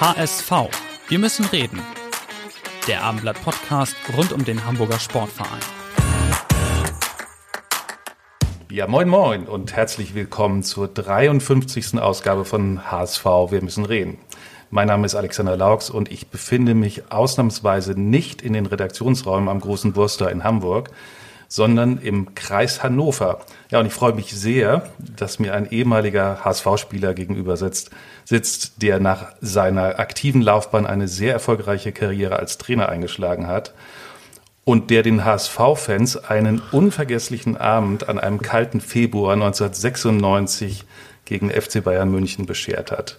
[0.00, 0.52] HSV.
[1.08, 1.82] Wir müssen reden.
[2.86, 5.58] Der Abendblatt-Podcast rund um den Hamburger Sportverein.
[8.70, 11.98] Ja, moin moin und herzlich willkommen zur 53.
[11.98, 14.18] Ausgabe von HSV Wir müssen reden.
[14.70, 19.58] Mein Name ist Alexander Laux und ich befinde mich ausnahmsweise nicht in den Redaktionsräumen am
[19.58, 20.90] Großen Wurster in Hamburg,
[21.48, 23.40] sondern im Kreis Hannover.
[23.70, 27.90] Ja, und ich freue mich sehr, dass mir ein ehemaliger HSV-Spieler gegenüber sitzt,
[28.24, 33.72] sitzt, der nach seiner aktiven Laufbahn eine sehr erfolgreiche Karriere als Trainer eingeschlagen hat
[34.64, 40.84] und der den HSV-Fans einen unvergesslichen Abend an einem kalten Februar 1996
[41.24, 43.18] gegen FC Bayern München beschert hat.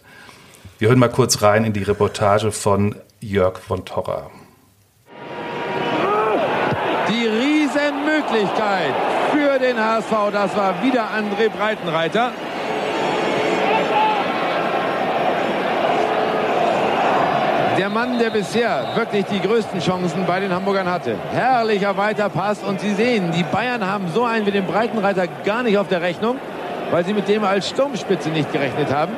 [0.78, 4.30] Wir hören mal kurz rein in die Reportage von Jörg von Torra.
[8.30, 8.94] Riesenmöglichkeit
[9.32, 12.32] für den HSV, das war wieder André Breitenreiter.
[17.78, 21.16] Der Mann, der bisher wirklich die größten Chancen bei den Hamburgern hatte.
[21.32, 25.78] Herrlicher Weiterpass und Sie sehen, die Bayern haben so einen wie den Breitenreiter gar nicht
[25.78, 26.38] auf der Rechnung,
[26.92, 29.14] weil sie mit dem als Sturmspitze nicht gerechnet haben.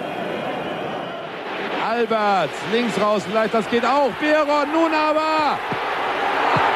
[1.90, 4.12] Alberts, links raus, vielleicht das geht auch.
[4.20, 5.58] Beron, nun aber!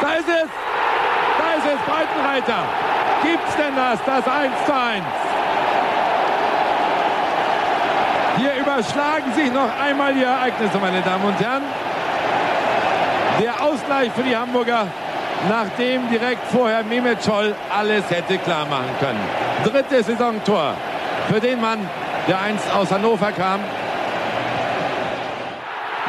[0.02, 0.75] Da ist es!
[1.66, 2.62] Es, Breitenreiter!
[3.22, 5.04] Gibt's denn das, das 1 zu 1?
[8.36, 11.62] Hier überschlagen sich noch einmal die Ereignisse, meine Damen und Herren.
[13.40, 14.86] Der Ausgleich für die Hamburger,
[15.48, 19.20] nachdem direkt vorher Mehmet Scholl alles hätte klar machen können.
[19.64, 20.74] Drittes Saisontor
[21.28, 21.88] für den Mann,
[22.28, 23.60] der einst aus Hannover kam.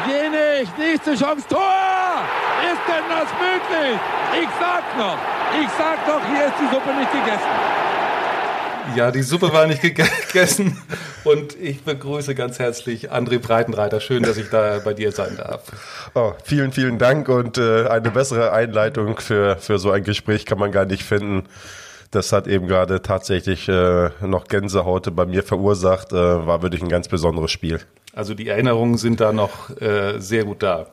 [0.06, 2.22] Jenig, nächste Chance, Tor!
[2.62, 3.98] Ist denn das möglich?
[4.40, 5.18] Ich sag noch,
[5.60, 7.78] ich sag doch, hier ist die Suppe nicht gegessen.
[8.96, 9.82] Ja, die Suppe war nicht
[10.32, 10.80] gegessen
[11.24, 14.00] und ich begrüße ganz herzlich André Breitenreiter.
[14.00, 15.64] Schön, dass ich da bei dir sein darf.
[16.14, 20.58] Oh, vielen, vielen Dank und äh, eine bessere Einleitung für, für so ein Gespräch kann
[20.58, 21.44] man gar nicht finden.
[22.10, 26.12] Das hat eben gerade tatsächlich äh, noch Gänsehaut bei mir verursacht.
[26.12, 27.80] Äh, war wirklich ein ganz besonderes Spiel.
[28.14, 30.86] Also die Erinnerungen sind da noch äh, sehr gut da.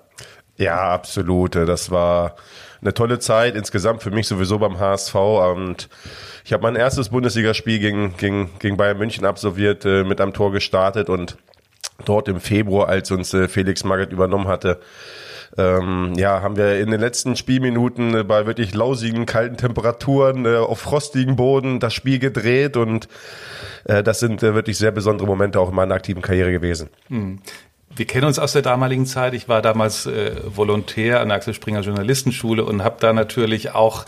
[0.57, 1.55] Ja, absolut.
[1.55, 2.35] Das war
[2.85, 5.89] eine tolle Zeit insgesamt für mich sowieso beim HSV und
[6.43, 10.51] ich habe mein erstes Bundesligaspiel gegen, gegen, gegen Bayern München absolviert, äh, mit einem Tor
[10.51, 11.37] gestartet und
[12.05, 14.79] dort im Februar, als uns äh, Felix Magath übernommen hatte,
[15.57, 20.57] ähm, ja, haben wir in den letzten Spielminuten äh, bei wirklich lausigen, kalten Temperaturen äh,
[20.57, 23.07] auf frostigen Boden das Spiel gedreht und
[23.85, 26.89] äh, das sind äh, wirklich sehr besondere Momente auch in meiner aktiven Karriere gewesen.
[27.07, 27.39] Hm.
[27.95, 29.33] Wir kennen uns aus der damaligen Zeit.
[29.33, 34.05] Ich war damals äh, Volontär an der Axel Springer Journalistenschule und habe da natürlich auch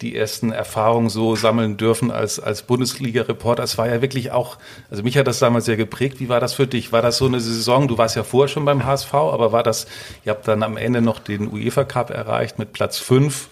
[0.00, 3.62] die ersten Erfahrungen so sammeln dürfen als, als Bundesliga-Reporter.
[3.62, 4.56] Es war ja wirklich auch,
[4.90, 6.18] also mich hat das damals sehr geprägt.
[6.18, 6.92] Wie war das für dich?
[6.92, 7.88] War das so eine Saison?
[7.88, 9.86] Du warst ja vorher schon beim HSV, aber war das,
[10.24, 13.48] ihr habt dann am Ende noch den UEFA Cup erreicht mit Platz fünf.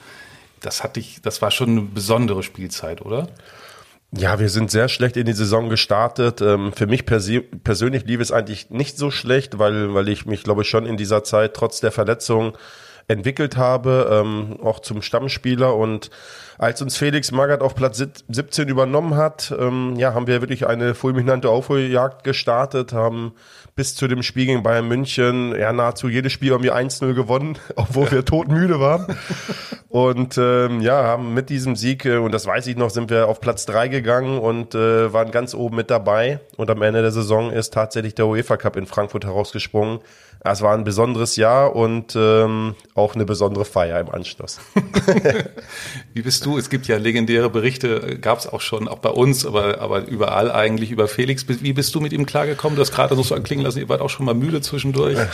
[0.61, 3.29] Das hatte ich, das war schon eine besondere Spielzeit, oder?
[4.11, 6.41] Ja, wir sind sehr schlecht in die Saison gestartet.
[6.41, 10.63] Ähm, für mich persönlich lief es eigentlich nicht so schlecht, weil, weil ich mich, glaube
[10.63, 12.57] ich, schon in dieser Zeit trotz der Verletzung
[13.07, 15.77] entwickelt habe, ähm, auch zum Stammspieler.
[15.77, 16.11] Und
[16.59, 20.95] als uns Felix Magath auf Platz 17 übernommen hat, ähm, ja, haben wir wirklich eine
[20.95, 23.33] fulminante Aufholjagd gestartet, haben
[23.77, 27.59] bis zu dem Spiel gegen Bayern München ja nahezu jedes Spiel haben wir 1-0 gewonnen,
[27.77, 29.07] obwohl wir todmüde waren.
[29.89, 33.29] Und ähm, ja, haben mit diesem Sieg, äh, und das weiß ich noch, sind wir
[33.29, 36.41] auf Platz 3 gegangen und äh, waren ganz oben mit dabei.
[36.57, 40.01] Und am Ende der Saison ist tatsächlich der UEFA Cup in Frankfurt herausgesprungen.
[40.41, 44.61] Es war ein besonderes Jahr und ähm, auch eine besondere Feier im Anschluss.
[46.15, 46.48] Wie bist du?
[46.57, 50.51] Es gibt ja legendäre Berichte, gab es auch schon, auch bei uns, aber, aber überall
[50.51, 51.45] eigentlich über Felix.
[51.49, 52.77] Wie bist du mit ihm klargekommen?
[52.77, 55.19] Du hast gerade so anklingen lassen, ihr wart auch schon mal müde zwischendurch.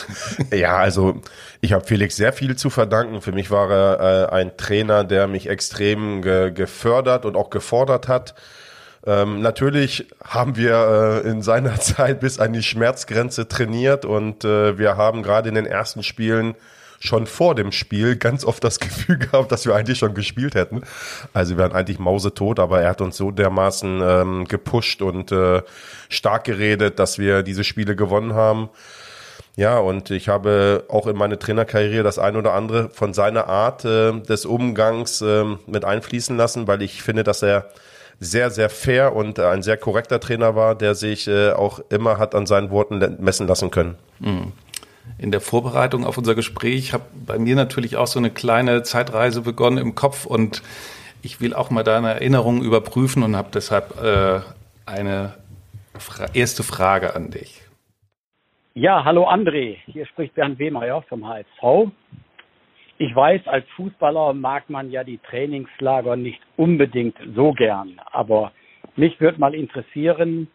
[0.53, 1.21] Ja, also
[1.61, 3.21] ich habe Felix sehr viel zu verdanken.
[3.21, 8.09] Für mich war er äh, ein Trainer, der mich extrem ge gefördert und auch gefordert
[8.09, 8.35] hat
[9.07, 14.79] ähm, natürlich haben wir äh, in seiner Zeit bis an die Schmerzgrenze trainiert und äh,
[14.79, 16.55] wir haben gerade in den ersten Spielen
[17.05, 20.83] schon vor dem Spiel ganz oft das Gefühl gehabt, dass wir eigentlich schon gespielt hätten.
[21.33, 25.62] Also wir waren eigentlich mausetot, aber er hat uns so dermaßen ähm, gepusht und äh,
[26.09, 28.71] stark geredet, dass wir diese Spiele gewonnen haben.
[29.56, 33.85] Ja, und ich habe auch in meine Trainerkarriere das ein oder andere von seiner Art
[33.85, 37.69] äh, des Umgangs äh, mit einfließen lassen, weil ich finde, dass er
[38.19, 42.35] sehr, sehr fair und ein sehr korrekter Trainer war, der sich äh, auch immer hat
[42.35, 43.97] an seinen Worten messen lassen können.
[44.19, 44.53] Mhm.
[45.19, 49.43] In der Vorbereitung auf unser Gespräch habe bei mir natürlich auch so eine kleine Zeitreise
[49.43, 50.62] begonnen im Kopf und
[51.23, 54.41] ich will auch mal deine Erinnerungen überprüfen und habe deshalb äh,
[54.87, 55.35] eine
[55.99, 57.62] fra erste Frage an dich.
[58.75, 61.93] Ja, hallo André, hier spricht Bernd Wehmeier vom HSV.
[62.99, 68.53] Ich weiß, als Fußballer mag man ja die Trainingslager nicht unbedingt so gern, aber
[68.97, 70.49] mich würde mal interessieren,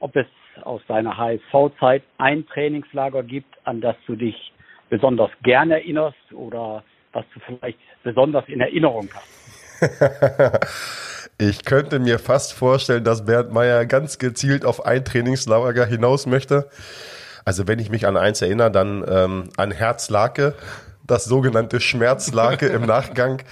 [0.00, 0.26] ob es
[0.62, 4.52] aus deiner HSV-Zeit ein Trainingslager gibt, an das du dich
[4.90, 9.34] besonders gern erinnerst oder was du vielleicht besonders in Erinnerung hast.
[11.38, 16.68] ich könnte mir fast vorstellen, dass Bernd Meyer ganz gezielt auf ein Trainingslager hinaus möchte.
[17.44, 20.54] Also wenn ich mich an eins erinnere, dann ähm, an Herzlake
[21.06, 23.42] das sogenannte Schmerzlake im Nachgang,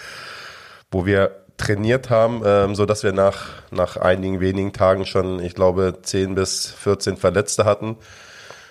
[0.90, 5.54] wo wir trainiert haben, ähm, so dass wir nach, nach einigen wenigen Tagen schon, ich
[5.54, 7.96] glaube, 10 bis 14 Verletzte hatten.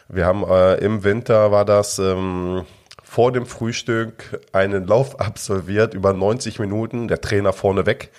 [0.10, 2.66] Wir haben äh, im Winter war das ähm,
[3.04, 8.12] vor dem Frühstück einen Lauf absolviert über 90 Minuten, der Trainer vorne weg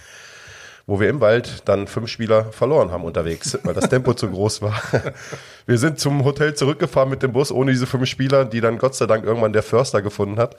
[0.85, 4.63] wo wir im Wald dann fünf Spieler verloren haben unterwegs, weil das Tempo zu groß
[4.63, 4.83] war.
[5.67, 8.97] Wir sind zum Hotel zurückgefahren mit dem Bus ohne diese fünf Spieler, die dann Gott
[8.97, 10.57] sei Dank irgendwann der Förster gefunden hat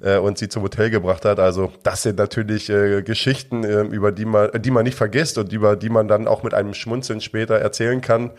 [0.00, 1.38] äh, und sie zum Hotel gebracht hat.
[1.38, 5.52] Also das sind natürlich äh, Geschichten, äh, über die man, die man nicht vergisst und
[5.52, 8.30] über die man dann auch mit einem Schmunzeln später erzählen kann.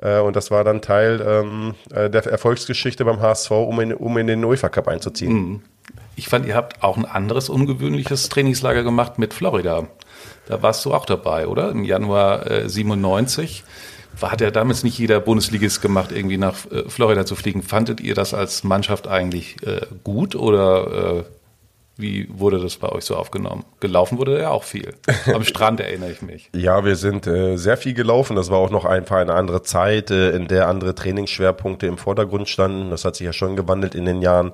[0.00, 4.16] Äh, und das war dann Teil ähm, äh, der Erfolgsgeschichte beim HSV, um in, um
[4.18, 5.32] in den UEFA Cup einzuziehen.
[5.32, 5.62] Mhm.
[6.16, 9.86] Ich fand, ihr habt auch ein anderes ungewöhnliches Trainingslager gemacht mit Florida.
[10.46, 11.70] Da warst du auch dabei, oder?
[11.70, 13.64] Im Januar äh, 97.
[14.20, 17.62] Hat ja damals nicht jeder Bundesligist gemacht, irgendwie nach äh, Florida zu fliegen.
[17.62, 21.24] Fandet ihr das als Mannschaft eigentlich äh, gut oder äh,
[22.00, 23.64] wie wurde das bei euch so aufgenommen?
[23.80, 24.94] Gelaufen wurde ja auch viel.
[25.34, 26.48] Am Strand erinnere ich mich.
[26.54, 28.36] Ja, wir sind äh, sehr viel gelaufen.
[28.36, 32.48] Das war auch noch einfach eine andere Zeit, äh, in der andere Trainingsschwerpunkte im Vordergrund
[32.48, 32.90] standen.
[32.90, 34.52] Das hat sich ja schon gewandelt in den Jahren.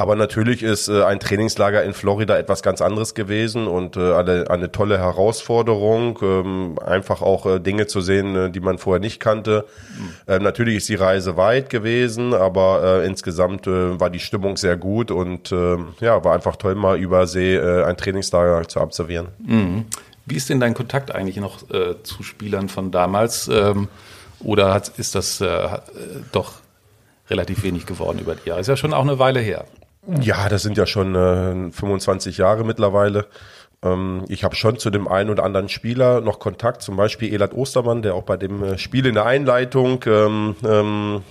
[0.00, 4.48] Aber natürlich ist äh, ein Trainingslager in Florida etwas ganz anderes gewesen und äh, eine,
[4.48, 9.20] eine tolle Herausforderung, ähm, einfach auch äh, Dinge zu sehen, äh, die man vorher nicht
[9.20, 9.66] kannte.
[9.98, 10.14] Mhm.
[10.26, 14.78] Ähm, natürlich ist die Reise weit gewesen, aber äh, insgesamt äh, war die Stimmung sehr
[14.78, 19.28] gut und äh, ja, war einfach toll, mal übersee äh, ein Trainingslager zu absolvieren.
[19.46, 19.84] Mhm.
[20.24, 23.48] Wie ist denn dein Kontakt eigentlich noch äh, zu Spielern von damals?
[23.48, 23.88] Ähm,
[24.42, 25.68] oder hat, ist das äh,
[26.32, 26.54] doch
[27.28, 28.62] relativ wenig geworden über die Jahre?
[28.62, 29.66] Ist ja schon auch eine Weile her.
[30.20, 33.26] Ja, das sind ja schon äh, 25 Jahre mittlerweile.
[33.82, 37.54] Ähm, ich habe schon zu dem einen oder anderen Spieler noch Kontakt, zum Beispiel Elad
[37.54, 41.22] Ostermann, der auch bei dem äh, Spiel in der Einleitung ähm, ähm,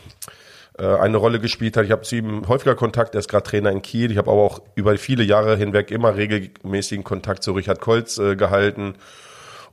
[0.78, 1.86] äh, eine Rolle gespielt hat.
[1.86, 4.12] Ich habe zu ihm häufiger Kontakt, er ist gerade Trainer in Kiel.
[4.12, 8.36] Ich habe aber auch über viele Jahre hinweg immer regelmäßigen Kontakt zu Richard Kolz äh,
[8.36, 8.96] gehalten.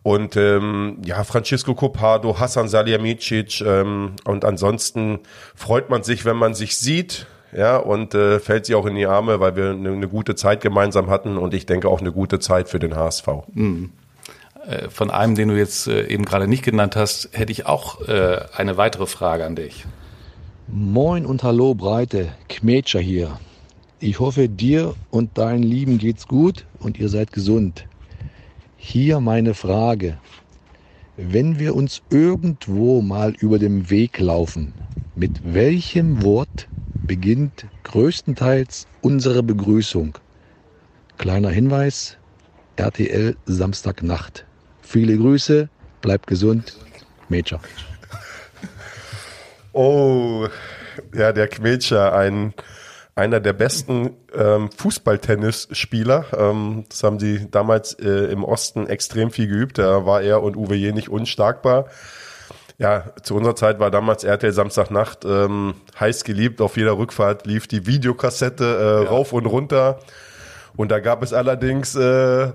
[0.03, 5.21] Und ähm, ja, Francisco Copado, Hassan Salihamidzic ähm, und ansonsten
[5.57, 7.27] freut man sich, wenn man sich sieht
[7.57, 10.61] ja, und äh, fällt sie auch in die Arme, weil wir eine, eine gute Zeit
[10.61, 13.27] gemeinsam hatten und ich denke auch eine gute Zeit für den HSV.
[13.55, 13.93] Mhm.
[14.69, 18.07] Äh, von einem, den du jetzt äh, eben gerade nicht genannt hast, hätte ich auch
[18.09, 19.87] äh, eine weitere Frage an dich.
[20.69, 23.39] Moin und hallo Breite, Kmetscher hier.
[24.01, 27.87] Ich hoffe, dir und deinen Lieben geht's gut und ihr seid gesund.
[28.77, 30.19] Hier meine Frage.
[31.17, 34.75] Wenn wir uns irgendwo mal über den Weg laufen,
[35.15, 36.69] mit welchem Wort
[37.07, 40.19] beginnt größtenteils unsere Begrüßung.
[41.19, 42.19] Kleiner Hinweis,
[42.77, 44.45] RTL Samstagnacht.
[44.83, 45.69] Viele Grüße,
[46.03, 46.77] bleibt gesund,
[47.29, 47.61] Major.
[49.73, 50.49] Oh,
[51.15, 52.55] ja, der Kmetscher, ein,
[53.15, 56.27] einer der besten ähm, Fußballtennisspieler.
[56.37, 59.79] Ähm, das haben sie damals äh, im Osten extrem viel geübt.
[59.79, 61.89] Da war er und Uwe Je nicht unschlagbar.
[62.79, 66.61] Ja, zu unserer Zeit war damals RTL Samstagnacht ähm, heiß geliebt.
[66.61, 69.11] Auf jeder Rückfahrt lief die Videokassette äh, ja.
[69.11, 69.99] rauf und runter.
[70.77, 72.53] Und da gab es allerdings äh,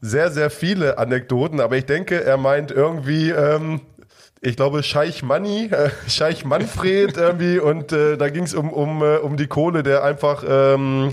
[0.00, 1.60] sehr, sehr viele Anekdoten.
[1.60, 3.80] Aber ich denke, er meint irgendwie, ähm,
[4.40, 7.58] ich glaube, Scheich Manni, äh, Scheich Manfred irgendwie.
[7.58, 11.10] Und äh, da ging es um, um, äh, um die Kohle, der einfach, ähm,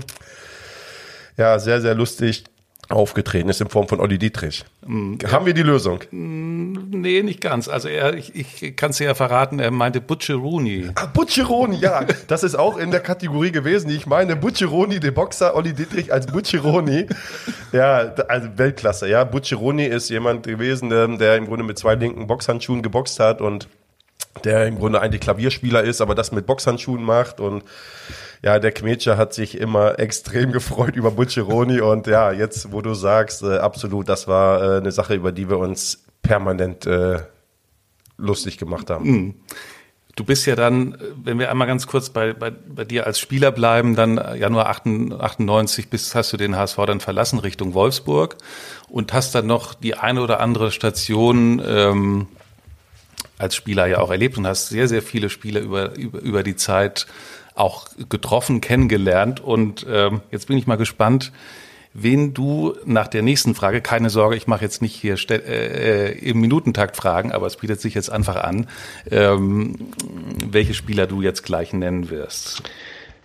[1.36, 2.44] ja, sehr, sehr lustig
[2.88, 4.64] aufgetreten ist in Form von Olli Dietrich.
[4.86, 5.18] Mhm.
[5.30, 6.00] Haben wir die Lösung?
[6.10, 7.68] Nee, nicht ganz.
[7.68, 10.90] Also er, ich, ich kann es dir ja verraten, er meinte Butcheroni.
[10.94, 12.04] Ah, Butcheroni, ja.
[12.26, 14.36] Das ist auch in der Kategorie gewesen, die ich meine.
[14.36, 17.06] Butcheroni, der Boxer, Olli Dietrich als Butcheroni.
[17.72, 19.08] ja, also Weltklasse.
[19.08, 23.40] Ja, Butcheroni ist jemand gewesen, der, der im Grunde mit zwei linken Boxhandschuhen geboxt hat
[23.40, 23.68] und
[24.42, 27.62] der im Grunde eigentlich Klavierspieler ist, aber das mit Boxhandschuhen macht und
[28.42, 32.94] ja, der Kmetscher hat sich immer extrem gefreut über Butcheroni und ja, jetzt, wo du
[32.94, 37.20] sagst, äh, absolut, das war äh, eine Sache, über die wir uns permanent äh,
[38.16, 39.10] lustig gemacht haben.
[39.10, 39.34] Mhm.
[40.16, 43.50] Du bist ja dann, wenn wir einmal ganz kurz bei, bei, bei dir als Spieler
[43.50, 48.36] bleiben, dann Januar 98 bist, hast du den HSV dann verlassen Richtung Wolfsburg
[48.88, 52.28] und hast dann noch die eine oder andere Station ähm,
[53.38, 56.56] als Spieler ja auch erlebt und hast sehr, sehr viele Spieler über, über, über die
[56.56, 57.06] Zeit
[57.54, 59.40] auch getroffen, kennengelernt.
[59.40, 61.32] Und ähm, jetzt bin ich mal gespannt,
[61.92, 66.40] wen du nach der nächsten Frage, keine Sorge, ich mache jetzt nicht hier äh, im
[66.40, 68.68] Minutentakt Fragen, aber es bietet sich jetzt einfach an,
[69.10, 69.76] ähm,
[70.44, 72.62] welche Spieler du jetzt gleich nennen wirst.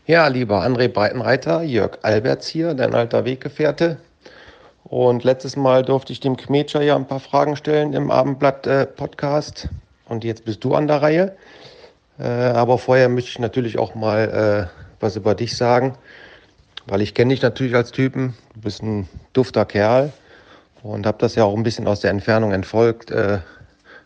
[0.05, 3.97] Ja, lieber André Breitenreiter, Jörg Alberts hier, dein alter Weggefährte.
[4.83, 9.65] Und letztes Mal durfte ich dem Kmetscher ja ein paar Fragen stellen im Abendblatt-Podcast.
[9.65, 11.35] Äh, Und jetzt bist du an der Reihe.
[12.19, 15.95] Äh, aber vorher möchte ich natürlich auch mal äh, was über dich sagen,
[16.87, 18.33] weil ich kenne dich natürlich als Typen.
[18.55, 20.11] Du bist ein dufter Kerl
[20.83, 23.39] und habe das ja auch ein bisschen aus der Entfernung entfolgt, äh,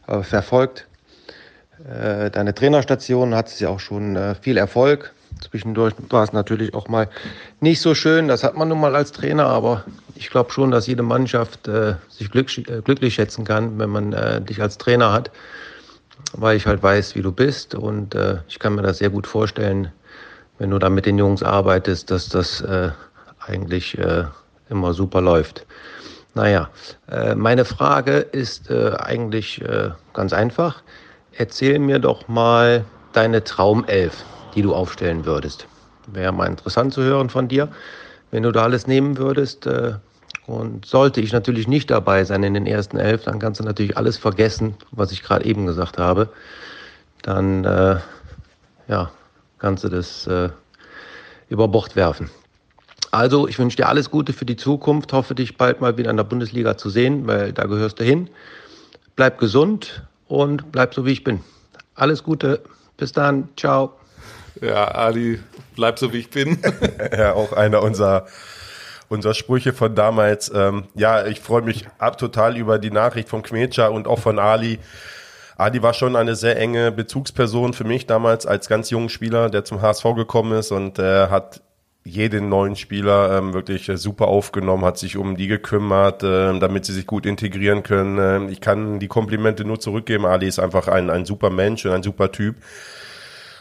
[0.07, 0.87] äh verfolgt.
[1.89, 5.13] Äh, deine Trainerstation hat es ja auch schon äh, viel Erfolg.
[5.41, 7.09] Zwischendurch war es natürlich auch mal
[7.61, 8.27] nicht so schön.
[8.27, 11.67] Das hat man nun mal als Trainer, aber ich glaube schon, dass jede Mannschaft
[12.07, 15.31] sich glücklich schätzen kann, wenn man dich als Trainer hat
[16.31, 19.27] weil ich halt weiß, wie du bist und äh, ich kann mir das sehr gut
[19.27, 19.91] vorstellen,
[20.57, 22.91] wenn du da mit den Jungs arbeitest, dass das äh,
[23.39, 24.25] eigentlich äh,
[24.69, 25.65] immer super läuft.
[26.35, 26.69] Naja,
[27.09, 30.81] äh, meine Frage ist äh, eigentlich äh, ganz einfach.
[31.35, 34.23] Erzähl mir doch mal deine Traumelf,
[34.55, 35.67] die du aufstellen würdest.
[36.07, 37.69] Wäre mal interessant zu hören von dir.
[38.31, 39.93] Wenn du da alles nehmen würdest, äh,
[40.45, 43.97] und sollte ich natürlich nicht dabei sein in den ersten elf, dann kannst du natürlich
[43.97, 46.29] alles vergessen, was ich gerade eben gesagt habe.
[47.21, 47.97] Dann äh,
[48.87, 49.11] ja,
[49.59, 50.49] kannst du das äh,
[51.49, 52.29] über Bord werfen.
[53.11, 55.13] Also, ich wünsche dir alles Gute für die Zukunft.
[55.13, 58.29] Hoffe, dich bald mal wieder in der Bundesliga zu sehen, weil da gehörst du hin.
[59.15, 61.41] Bleib gesund und bleib so, wie ich bin.
[61.93, 62.61] Alles Gute.
[62.97, 63.49] Bis dann.
[63.55, 63.93] Ciao.
[64.61, 65.39] Ja, Ali,
[65.75, 66.57] bleib so, wie ich bin.
[67.17, 68.25] ja, auch einer unserer
[69.13, 70.51] unser Sprüche von damals.
[70.53, 74.39] Ähm, ja, ich freue mich ab total über die Nachricht von Kmetscher und auch von
[74.39, 74.79] Ali.
[75.55, 79.63] Ali war schon eine sehr enge Bezugsperson für mich damals als ganz junger Spieler, der
[79.63, 81.61] zum HSV gekommen ist und äh, hat
[82.05, 86.85] jeden neuen Spieler ähm, wirklich äh, super aufgenommen, hat sich um die gekümmert, äh, damit
[86.85, 88.17] sie sich gut integrieren können.
[88.17, 90.25] Äh, ich kann die Komplimente nur zurückgeben.
[90.25, 92.55] Ali ist einfach ein, ein super Mensch und ein super Typ.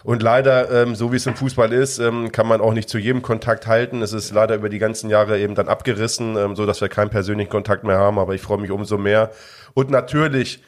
[0.05, 2.99] Und leider, ähm, so wie es im Fußball ist, ähm, kann man auch nicht zu
[2.99, 4.03] jedem Kontakt halten.
[4.03, 7.11] Es ist leider über die ganzen Jahre eben dann abgerissen, ähm, so dass wir keinen
[7.11, 8.19] persönlichen Kontakt mehr haben.
[8.19, 9.31] Aber ich freue mich umso mehr.
[9.75, 10.63] Und natürlich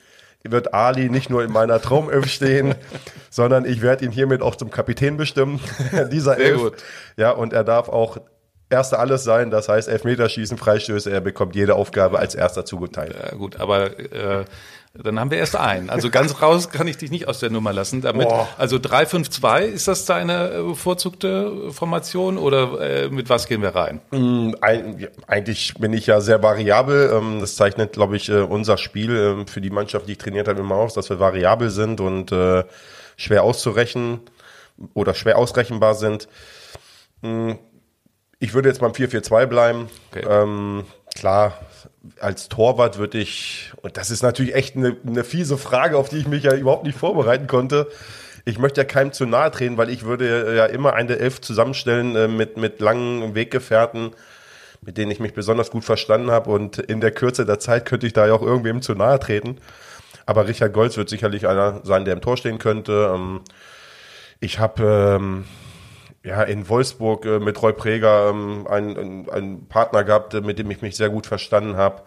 [0.44, 2.74] wird Ali nicht nur in meiner Traumelf stehen,
[3.30, 5.60] sondern ich werde ihn hiermit auch zum Kapitän bestimmen.
[6.12, 6.60] dieser Sehr Elf.
[6.60, 6.74] Gut.
[7.16, 8.18] Ja, und er darf auch
[8.70, 9.50] erster alles sein.
[9.50, 11.10] Das heißt Elfmeterschießen, Freistöße.
[11.10, 13.14] Er bekommt jede Aufgabe als erster zugeteilt.
[13.20, 14.44] Ja, gut, aber äh,
[15.02, 15.90] dann haben wir erst einen.
[15.90, 18.00] Also ganz raus kann ich dich nicht aus der Nummer lassen.
[18.00, 18.48] Damit, Boah.
[18.58, 24.00] also 3-5-2, ist das deine äh, bevorzugte Formation oder äh, mit was gehen wir rein?
[24.12, 24.52] Mm,
[25.26, 27.10] eigentlich bin ich ja sehr variabel.
[27.12, 30.46] Ähm, das zeichnet, glaube ich, äh, unser Spiel ähm, für die Mannschaft, die ich trainiert
[30.46, 32.32] habe, immer aus, dass wir variabel sind und
[33.16, 34.20] schwer auszurechnen
[34.94, 36.28] oder schwer ausrechenbar sind.
[37.22, 37.52] Mm,
[38.38, 39.88] ich würde jetzt beim 4-4-2 bleiben.
[40.12, 40.24] Okay.
[40.28, 40.84] Ähm,
[41.16, 41.58] klar,
[42.20, 46.18] als Torwart würde ich, und das ist natürlich echt eine, eine fiese Frage, auf die
[46.18, 47.88] ich mich ja überhaupt nicht vorbereiten konnte.
[48.44, 52.14] Ich möchte ja keinem zu nahe treten, weil ich würde ja immer eine Elf zusammenstellen
[52.14, 54.10] äh, mit, mit langen Weggefährten,
[54.82, 56.50] mit denen ich mich besonders gut verstanden habe.
[56.50, 59.58] Und in der Kürze der Zeit könnte ich da ja auch irgendwem zu nahe treten.
[60.26, 63.12] Aber Richard Golz wird sicherlich einer sein, der im Tor stehen könnte.
[63.14, 63.40] Ähm,
[64.40, 65.44] ich habe ähm,
[66.24, 70.70] ja, in Wolfsburg äh, mit Roy Preger ähm, einen, einen Partner gehabt, äh, mit dem
[70.70, 72.02] ich mich sehr gut verstanden habe.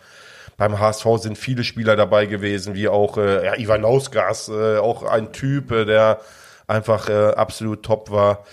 [0.57, 5.03] Beim HSV sind viele Spieler dabei gewesen, wie auch äh, ja, Ivan Ausgas, äh, auch
[5.03, 6.19] ein Typ, äh, der
[6.65, 8.43] einfach äh, absolut top war.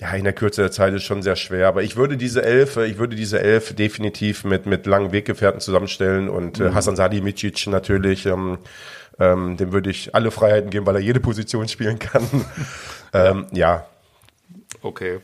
[0.00, 2.76] Ja, in der Kürze der Zeit ist schon sehr schwer, aber ich würde diese elf,
[2.76, 6.74] äh, ich würde diese elf definitiv mit mit langen Weggefährten zusammenstellen und äh, mhm.
[6.74, 8.58] Hasan Salihamidzic natürlich, ähm,
[9.20, 12.24] ähm, dem würde ich alle Freiheiten geben, weil er jede Position spielen kann.
[13.12, 13.86] ähm, ja,
[14.82, 15.20] Okay.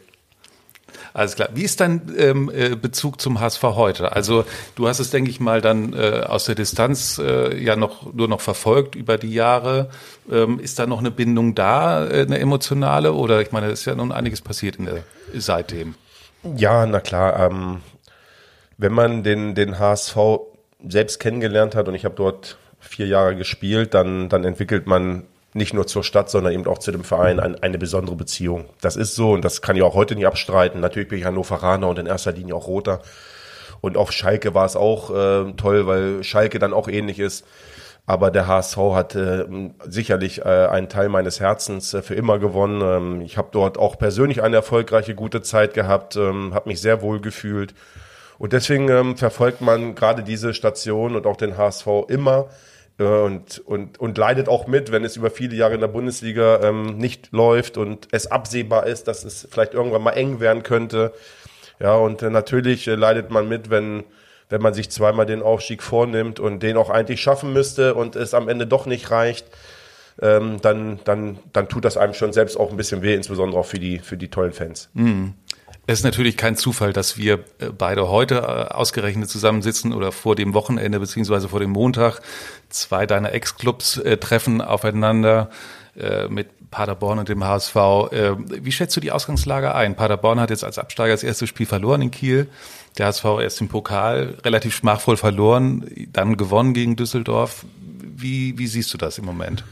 [1.12, 1.48] Alles klar.
[1.54, 4.12] Wie ist dein ähm, äh, Bezug zum HSV heute?
[4.12, 4.44] Also
[4.74, 8.28] du hast es, denke ich mal, dann äh, aus der Distanz äh, ja noch nur
[8.28, 9.90] noch verfolgt über die Jahre.
[10.30, 13.12] Ähm, ist da noch eine Bindung da, äh, eine emotionale?
[13.12, 15.02] Oder ich meine, es ist ja nun einiges passiert der,
[15.34, 15.94] seitdem.
[16.56, 17.50] Ja, na klar.
[17.50, 17.80] Ähm,
[18.78, 20.16] wenn man den, den HSV
[20.86, 25.24] selbst kennengelernt hat und ich habe dort vier Jahre gespielt, dann, dann entwickelt man
[25.56, 28.66] nicht nur zur Stadt, sondern eben auch zu dem Verein ein, eine besondere Beziehung.
[28.80, 30.80] Das ist so und das kann ich auch heute nicht abstreiten.
[30.80, 33.00] Natürlich bin ich Hannoveraner und in erster Linie auch Roter.
[33.80, 37.44] Und auf Schalke war es auch äh, toll, weil Schalke dann auch ähnlich ist.
[38.08, 39.44] Aber der HSV hat äh,
[39.84, 42.80] sicherlich äh, einen Teil meines Herzens äh, für immer gewonnen.
[42.80, 47.02] Ähm, ich habe dort auch persönlich eine erfolgreiche, gute Zeit gehabt, ähm, habe mich sehr
[47.02, 47.74] wohl gefühlt.
[48.38, 52.46] Und deswegen ähm, verfolgt man gerade diese Station und auch den HSV immer
[52.98, 56.96] und, und, und leidet auch mit, wenn es über viele Jahre in der Bundesliga ähm,
[56.96, 61.12] nicht läuft und es absehbar ist, dass es vielleicht irgendwann mal eng werden könnte.
[61.78, 64.04] Ja, und äh, natürlich äh, leidet man mit, wenn,
[64.48, 68.32] wenn man sich zweimal den Aufstieg vornimmt und den auch eigentlich schaffen müsste und es
[68.32, 69.46] am Ende doch nicht reicht.
[70.22, 73.66] Ähm, dann, dann, dann tut das einem schon selbst auch ein bisschen weh, insbesondere auch
[73.66, 74.88] für die, für die tollen Fans.
[74.94, 75.34] Mhm.
[75.88, 80.34] Es ist natürlich kein Zufall, dass wir äh, beide heute äh, ausgerechnet zusammensitzen oder vor
[80.34, 82.20] dem Wochenende beziehungsweise vor dem Montag
[82.68, 85.50] zwei deiner Ex-Clubs äh, treffen aufeinander
[85.96, 87.76] äh, mit Paderborn und dem HSV.
[87.76, 89.94] Äh, wie schätzt du die Ausgangslage ein?
[89.94, 92.48] Paderborn hat jetzt als Absteiger das erste Spiel verloren in Kiel.
[92.98, 97.64] Der HSV erst im Pokal relativ schmachvoll verloren, dann gewonnen gegen Düsseldorf.
[97.78, 99.62] Wie, wie siehst du das im Moment?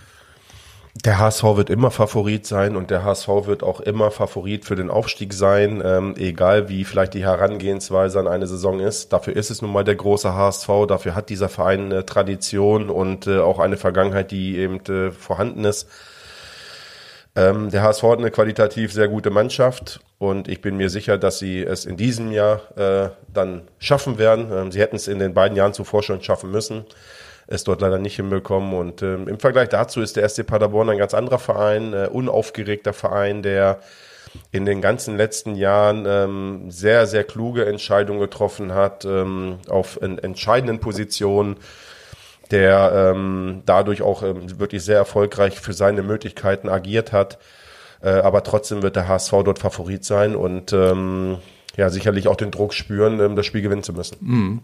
[1.02, 4.90] Der HSV wird immer Favorit sein und der HSV wird auch immer Favorit für den
[4.90, 9.12] Aufstieg sein, ähm, egal wie vielleicht die Herangehensweise an eine Saison ist.
[9.12, 13.26] Dafür ist es nun mal der große HSV, dafür hat dieser Verein eine Tradition und
[13.26, 15.88] äh, auch eine Vergangenheit, die eben äh, vorhanden ist.
[17.34, 21.40] Ähm, der HSV hat eine qualitativ sehr gute Mannschaft und ich bin mir sicher, dass
[21.40, 24.52] sie es in diesem Jahr äh, dann schaffen werden.
[24.52, 26.86] Ähm, sie hätten es in den beiden Jahren zuvor schon schaffen müssen
[27.46, 28.74] es dort leider nicht hinbekommen.
[28.74, 32.92] Und ähm, im Vergleich dazu ist der SC Paderborn ein ganz anderer Verein, äh, unaufgeregter
[32.92, 33.80] Verein, der
[34.50, 40.80] in den ganzen letzten Jahren ähm, sehr, sehr kluge Entscheidungen getroffen hat, ähm, auf entscheidenden
[40.80, 41.56] Positionen,
[42.50, 47.38] der ähm, dadurch auch ähm, wirklich sehr erfolgreich für seine Möglichkeiten agiert hat.
[48.02, 51.38] Äh, aber trotzdem wird der HSV dort Favorit sein und ähm,
[51.76, 54.16] ja, sicherlich auch den Druck spüren, ähm, das Spiel gewinnen zu müssen.
[54.20, 54.62] Mhm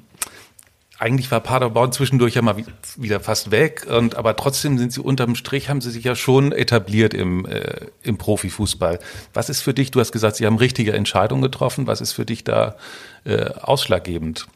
[1.00, 2.56] eigentlich war Paderborn zwischendurch ja mal
[2.96, 6.52] wieder fast weg und aber trotzdem sind sie unterm Strich haben sie sich ja schon
[6.52, 8.98] etabliert im äh, im Profifußball.
[9.32, 9.90] Was ist für dich?
[9.90, 11.86] Du hast gesagt, sie haben richtige Entscheidungen getroffen.
[11.86, 12.76] Was ist für dich da
[13.24, 14.46] äh, ausschlaggebend?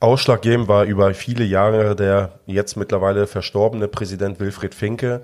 [0.00, 5.22] Ausschlaggebend war über viele Jahre der jetzt mittlerweile verstorbene Präsident Wilfried Finke,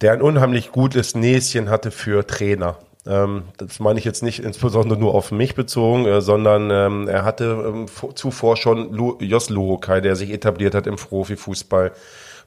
[0.00, 2.78] der ein unheimlich gutes Näschen hatte für Trainer.
[3.08, 7.24] Ähm, das meine ich jetzt nicht insbesondere nur auf mich bezogen, äh, sondern ähm, er
[7.24, 11.92] hatte ähm, zuvor schon Jos Luhokai, der sich etabliert hat im Profifußball.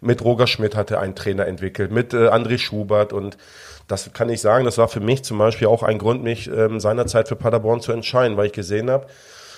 [0.01, 3.37] Mit Roger Schmidt hatte einen Trainer entwickelt, mit äh, André Schubert und
[3.87, 7.27] das kann ich sagen, das war für mich zum Beispiel auch ein Grund, mich seinerzeit
[7.27, 9.07] für Paderborn zu entscheiden, weil ich gesehen habe,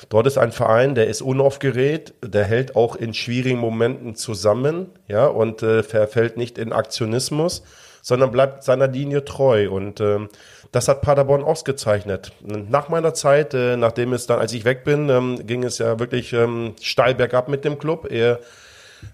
[0.10, 5.28] dort ist ein Verein, der ist unaufgeregt, der hält auch in schwierigen Momenten zusammen, ja,
[5.28, 7.62] und äh, verfällt nicht in Aktionismus,
[8.02, 10.30] sondern bleibt seiner Linie treu und ähm,
[10.74, 12.34] das hat Paderborn ausgezeichnet.
[12.42, 16.00] Nach meiner Zeit, äh, nachdem es dann, als ich weg bin, ähm, ging es ja
[16.00, 18.12] wirklich ähm, steil bergab mit dem Club.
[18.12, 18.40] Er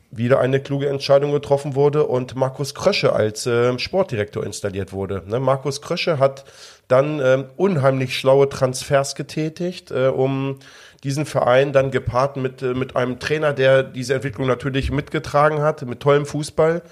[0.10, 5.24] wieder eine kluge Entscheidung getroffen wurde und Markus Krösche als äh, Sportdirektor installiert wurde.
[5.28, 6.46] Ne, Markus Krösche hat
[6.88, 10.60] dann ähm, unheimlich schlaue Transfers getätigt, äh, um
[11.04, 15.82] diesen Verein dann gepaart mit, äh, mit einem Trainer, der diese Entwicklung natürlich mitgetragen hat,
[15.82, 16.84] mit tollem Fußball,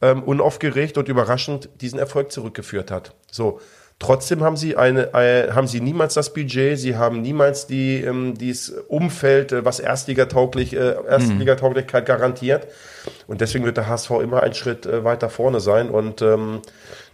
[0.00, 3.14] ähm, unaufgeregt und überraschend diesen Erfolg zurückgeführt hat.
[3.30, 3.60] So,
[4.02, 8.36] Trotzdem haben sie eine, äh, haben sie niemals das Budget, sie haben niemals die, ähm,
[8.36, 12.66] dieses Umfeld, äh, was Erstligatauglich, äh, Erstligatauglichkeit garantiert.
[13.28, 16.62] Und deswegen wird der HSV immer einen Schritt äh, weiter vorne sein und ähm,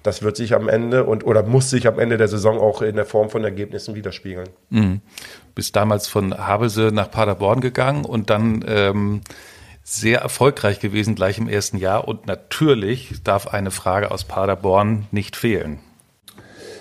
[0.03, 2.97] das wird sich am Ende und oder muss sich am Ende der Saison auch in
[2.97, 4.49] der Form von Ergebnissen widerspiegeln.
[4.71, 5.03] Mhm.
[5.55, 9.21] Bist damals von Havelse nach Paderborn gegangen und dann ähm,
[9.83, 15.37] sehr erfolgreich gewesen gleich im ersten Jahr und natürlich darf eine Frage aus Paderborn nicht
[15.37, 15.81] fehlen.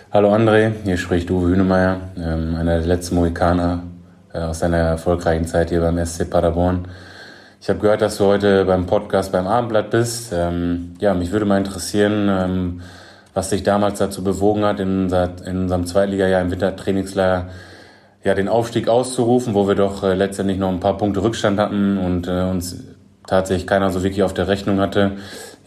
[0.10, 3.84] Hallo André, hier spricht Uwe Hünemeyer, ähm, einer der letzten Mohikaner
[4.34, 6.88] äh, aus seiner erfolgreichen Zeit hier beim SC Paderborn.
[7.60, 10.32] Ich habe gehört, dass du heute beim Podcast beim Abendblatt bist.
[10.34, 12.82] Ähm, ja, mich würde mal interessieren, ähm,
[13.34, 17.50] was dich damals dazu bewogen hat, in, unserem Zweitligajahr im Wintertrainingslager
[18.24, 21.98] ja, den Aufstieg auszurufen, wo wir doch äh, letztendlich noch ein paar Punkte Rückstand hatten
[21.98, 22.82] und äh, uns
[23.28, 25.18] tatsächlich keiner so wirklich auf der Rechnung hatte.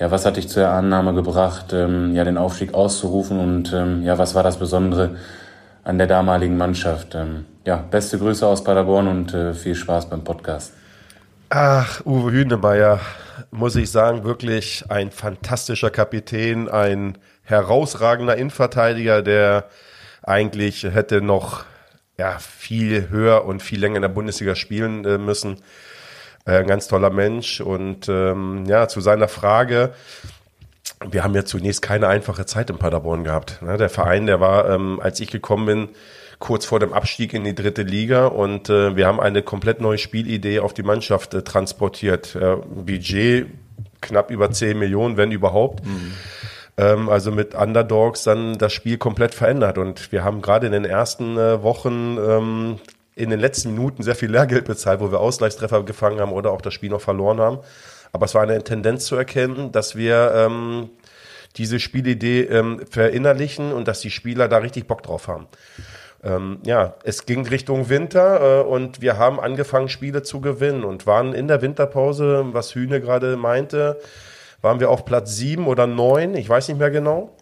[0.01, 4.17] Ja, was hat dich zur Annahme gebracht, ähm, ja, den Aufstieg auszurufen und ähm, ja,
[4.17, 5.17] was war das Besondere
[5.85, 7.15] an der damaligen Mannschaft.
[7.15, 10.73] Ähm, ja, beste Grüße aus Paderborn und äh, viel Spaß beim Podcast.
[11.51, 12.99] Ach, Uwe Hühnemeier,
[13.51, 19.67] muss ich sagen, wirklich ein fantastischer Kapitän, ein herausragender Innenverteidiger, der
[20.23, 21.65] eigentlich hätte noch
[22.17, 25.59] ja, viel höher und viel länger in der Bundesliga spielen äh, müssen.
[26.45, 27.61] Äh, ein ganz toller Mensch.
[27.61, 29.93] Und ähm, ja, zu seiner Frage,
[31.09, 33.63] wir haben ja zunächst keine einfache Zeit in Paderborn gehabt.
[33.63, 33.77] Ne?
[33.77, 35.89] Der Verein, der war, ähm, als ich gekommen bin,
[36.39, 39.99] kurz vor dem Abstieg in die dritte Liga und äh, wir haben eine komplett neue
[39.99, 42.35] Spielidee auf die Mannschaft äh, transportiert.
[42.35, 43.47] Äh, Budget
[44.01, 45.85] knapp über 10 Millionen, wenn überhaupt.
[45.85, 46.13] Mhm.
[46.79, 50.87] Ähm, also mit Underdogs dann das Spiel komplett verändert und wir haben gerade in den
[50.87, 52.81] ersten äh, Wochen ähm,
[53.21, 56.63] in den letzten Minuten sehr viel Lehrgeld bezahlt, wo wir Ausgleichstreffer gefangen haben oder auch
[56.63, 57.59] das Spiel noch verloren haben.
[58.13, 60.91] Aber es war eine Tendenz zu erkennen, dass wir ähm,
[61.57, 65.47] diese Spielidee ähm, verinnerlichen und dass die Spieler da richtig Bock drauf haben.
[66.23, 71.07] Ähm, ja, es ging Richtung Winter äh, und wir haben angefangen, Spiele zu gewinnen und
[71.07, 73.99] waren in der Winterpause, was Hühne gerade meinte,
[74.61, 77.35] waren wir auf Platz sieben oder neun, ich weiß nicht mehr genau.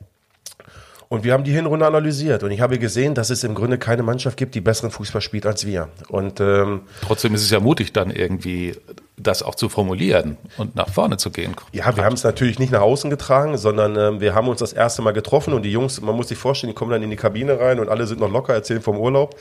[1.09, 4.03] Und wir haben die Hinrunde analysiert und ich habe gesehen, dass es im Grunde keine
[4.03, 5.89] Mannschaft gibt, die besseren Fußball spielt als wir.
[6.09, 8.75] Und ähm, trotzdem ist es ja mutig, dann irgendwie
[9.17, 11.55] das auch zu formulieren und nach vorne zu gehen.
[11.73, 14.75] Ja, wir haben es natürlich nicht nach außen getragen, sondern ähm, wir haben uns das
[14.75, 17.17] erste Mal getroffen und die Jungs, man muss sich vorstellen, die kommen dann in die
[17.17, 19.35] Kabine rein und alle sind noch locker, erzählen vom Urlaub.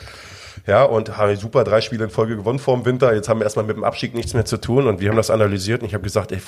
[0.68, 3.16] Ja, und haben super drei Spiele in Folge gewonnen vor dem Winter.
[3.16, 5.30] Jetzt haben wir erstmal mit dem Abstieg nichts mehr zu tun und wir haben das
[5.30, 6.40] analysiert und ich habe gesagt, ey,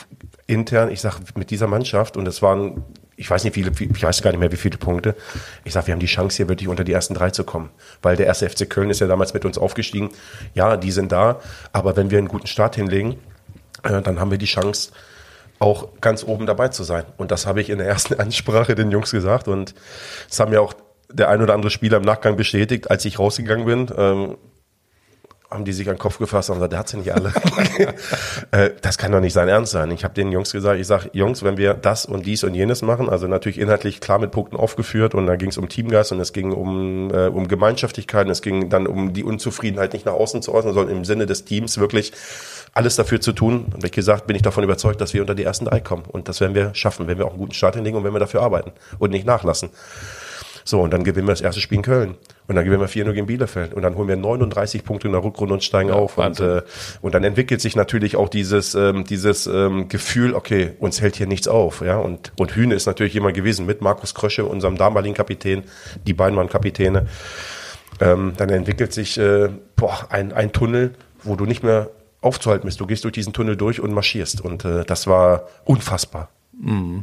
[0.46, 2.84] intern, ich sage, mit dieser Mannschaft und es waren
[3.20, 5.14] ich weiß nicht viele, ich weiß gar nicht mehr, wie viele Punkte.
[5.66, 7.70] Ich sage, wir haben die Chance hier wirklich unter die ersten drei zu kommen,
[8.02, 10.10] weil der erste FC Köln ist ja damals mit uns aufgestiegen.
[10.54, 11.42] Ja, die sind da,
[11.74, 13.18] aber wenn wir einen guten Start hinlegen,
[13.84, 14.92] äh, dann haben wir die Chance,
[15.60, 17.04] auch ganz oben dabei zu sein.
[17.18, 19.76] Und das habe ich in der ersten Ansprache den Jungs gesagt und
[20.30, 20.74] das haben ja auch
[21.12, 23.88] der ein oder andere Spieler im Nachgang bestätigt, als ich rausgegangen bin.
[23.98, 24.38] Ähm,
[25.50, 27.34] haben die sich an den Kopf gefasst und gesagt, der hat sie nicht alle.
[28.52, 29.90] äh, das kann doch nicht sein Ernst sein.
[29.90, 32.84] Ich habe den Jungs gesagt, ich sage, Jungs, wenn wir das und dies und jenes
[32.84, 36.20] machen, also natürlich inhaltlich klar mit Punkten aufgeführt und da ging es um Teamgeist und
[36.20, 40.14] es ging um, äh, um Gemeinschaftlichkeit und es ging dann um die Unzufriedenheit nicht nach
[40.14, 42.14] außen zu äußern, sondern im Sinne des Teams wirklich
[42.74, 43.66] alles dafür zu tun.
[43.74, 46.04] Und wie gesagt, bin ich davon überzeugt, dass wir unter die ersten drei kommen.
[46.08, 48.20] Und das werden wir schaffen, wenn wir auch einen guten Start hinlegen und wenn wir
[48.20, 49.72] dafür arbeiten und nicht nachlassen.
[50.70, 52.16] So, und dann gewinnen wir das erste Spiel in Köln.
[52.46, 53.74] Und dann gewinnen wir 4-0 gegen Bielefeld.
[53.74, 56.20] Und dann holen wir 39 Punkte in der Rückrunde und steigen ja, auf.
[56.20, 56.62] Und, äh,
[57.02, 61.26] und dann entwickelt sich natürlich auch dieses, ähm, dieses ähm, Gefühl, okay, uns hält hier
[61.26, 61.82] nichts auf.
[61.82, 61.98] Ja?
[61.98, 65.64] Und, und Hühne ist natürlich jemand gewesen mit Markus Krösche, unserem damaligen Kapitän.
[66.06, 67.08] Die beiden waren Kapitäne.
[68.00, 71.90] Ähm, dann entwickelt sich äh, boah, ein, ein Tunnel, wo du nicht mehr
[72.22, 72.80] aufzuhalten bist.
[72.80, 74.42] Du gehst durch diesen Tunnel durch und marschierst.
[74.42, 76.30] Und äh, das war unfassbar.
[76.54, 77.02] Mhm.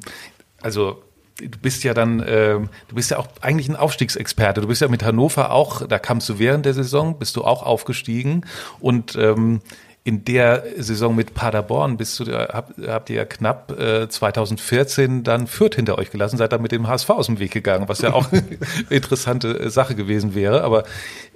[0.63, 1.03] Also
[1.39, 4.61] du bist ja dann, äh, du bist ja auch eigentlich ein Aufstiegsexperte.
[4.61, 7.63] Du bist ja mit Hannover auch, da kamst du während der Saison, bist du auch
[7.63, 8.45] aufgestiegen
[8.81, 9.61] und ähm,
[10.07, 15.49] in der Saison mit Paderborn bist du, habt, habt ihr ja knapp äh, 2014 dann
[15.49, 18.13] Fürth hinter euch gelassen, seid dann mit dem HSV aus dem Weg gegangen, was ja
[18.13, 18.45] auch eine
[18.89, 20.63] interessante Sache gewesen wäre.
[20.63, 20.85] Aber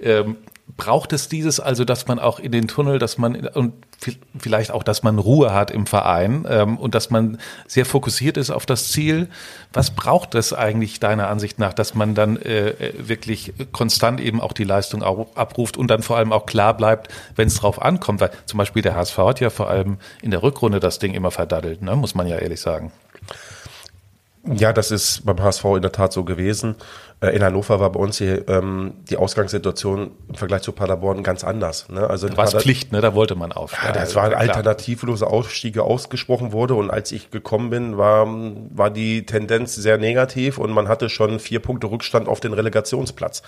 [0.01, 0.37] ähm,
[0.77, 3.73] braucht es dieses also, dass man auch in den Tunnel, dass man und
[4.39, 8.49] vielleicht auch, dass man Ruhe hat im Verein ähm, und dass man sehr fokussiert ist
[8.49, 9.27] auf das Ziel.
[9.73, 14.53] Was braucht es eigentlich deiner Ansicht nach, dass man dann äh, wirklich konstant eben auch
[14.53, 18.21] die Leistung abruft und dann vor allem auch klar bleibt, wenn es drauf ankommt?
[18.21, 21.31] Weil zum Beispiel der HSV hat ja vor allem in der Rückrunde das Ding immer
[21.31, 21.95] verdaddelt, ne?
[21.95, 22.91] muss man ja ehrlich sagen.
[24.43, 26.75] Ja, das ist beim HSV in der Tat so gewesen.
[27.21, 31.43] Äh, in Hannover war bei uns hier ähm, die Ausgangssituation im Vergleich zu Paderborn ganz
[31.43, 31.87] anders.
[31.89, 32.09] Ne?
[32.09, 32.99] Also da war es Pflicht, ne?
[32.99, 33.73] da wollte man auf.
[33.83, 38.27] Ja, das war ein alternativloser Ausstieg, ausgesprochen wurde und als ich gekommen bin, war,
[38.71, 43.43] war die Tendenz sehr negativ und man hatte schon vier Punkte Rückstand auf den Relegationsplatz.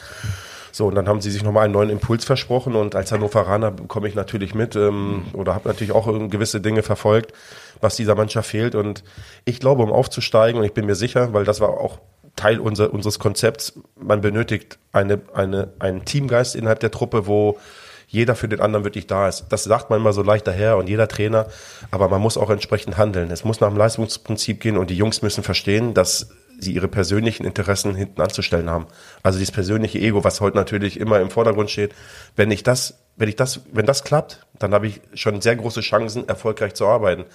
[0.72, 4.08] So, und dann haben sie sich nochmal einen neuen Impuls versprochen und als Hannoveraner komme
[4.08, 7.34] ich natürlich mit ähm, oder habe natürlich auch gewisse Dinge verfolgt,
[7.82, 8.74] was dieser Mannschaft fehlt.
[8.74, 9.04] Und
[9.46, 12.00] ich glaube, um aufzusteigen, und ich bin mir sicher, weil das war auch
[12.36, 17.60] Teil unser, unseres Konzepts, man benötigt eine, eine, einen Teamgeist innerhalb der Truppe, wo
[18.08, 19.46] jeder für den anderen wirklich da ist.
[19.50, 21.48] Das sagt man immer so leicht daher und jeder Trainer,
[21.90, 23.32] aber man muss auch entsprechend handeln.
[23.32, 27.46] Es muss nach dem Leistungsprinzip gehen und die Jungs müssen verstehen, dass sie ihre persönlichen
[27.46, 28.88] Interessen hinten anzustellen haben.
[29.24, 31.94] Also dieses persönliche Ego, was heute natürlich immer im Vordergrund steht.
[32.36, 35.82] Wenn ich das, wenn ich das, wenn das klappt, dann habe ich schon sehr große
[35.82, 37.26] Chancen, erfolgreich zu arbeiten.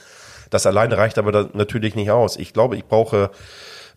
[0.51, 2.37] Das alleine reicht aber natürlich nicht aus.
[2.37, 3.31] Ich glaube, ich brauche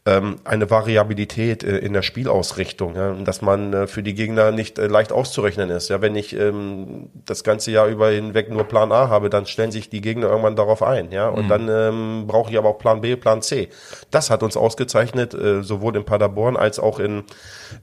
[0.04, 4.80] ähm, eine Variabilität äh, in der Spielausrichtung, ja, dass man äh, für die Gegner nicht
[4.80, 5.90] äh, leicht auszurechnen ist.
[5.90, 9.72] Ja, wenn ich ähm, das ganze Jahr über hinweg nur Plan A habe, dann stellen
[9.72, 11.50] sich die Gegner irgendwann darauf ein, ja, und mhm.
[11.50, 13.70] dann ähm, brauche ich aber auch Plan B, Plan C.
[14.10, 17.24] Das hat uns ausgezeichnet, äh, sowohl in Paderborn als auch in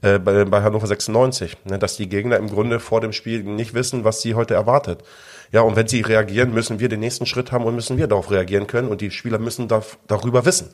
[0.01, 3.73] äh, bei, bei Hannover 96, ne, dass die Gegner im Grunde vor dem Spiel nicht
[3.73, 5.03] wissen, was sie heute erwartet.
[5.51, 8.29] Ja, und wenn sie reagieren, müssen wir den nächsten Schritt haben und müssen wir darauf
[8.29, 10.69] reagieren können und die Spieler müssen da, darüber wissen.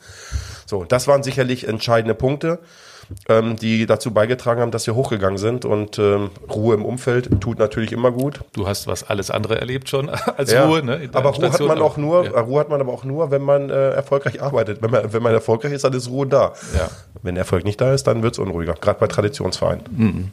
[0.66, 2.60] So, das waren sicherlich entscheidende Punkte
[3.30, 5.65] ähm, die dazu beigetragen haben, dass wir hochgegangen sind.
[5.65, 8.39] Und ähm, Ruhe im Umfeld tut natürlich immer gut.
[8.54, 11.10] Du hast was alles andere erlebt schon als ja, Ruhe, ne?
[11.13, 12.39] Aber Ruhe Station, hat man auch nur, ja.
[12.39, 14.82] Ruhe hat man aber auch nur, wenn man äh, erfolgreich arbeitet.
[14.82, 16.54] Wenn man, wenn man erfolgreich ist, dann ist Ruhe da.
[16.76, 16.89] Ja.
[17.22, 18.74] Wenn Erfolg nicht da ist, dann wird es unruhiger.
[18.74, 19.84] Gerade bei Traditionsvereinen.
[19.91, 20.32] Mhm.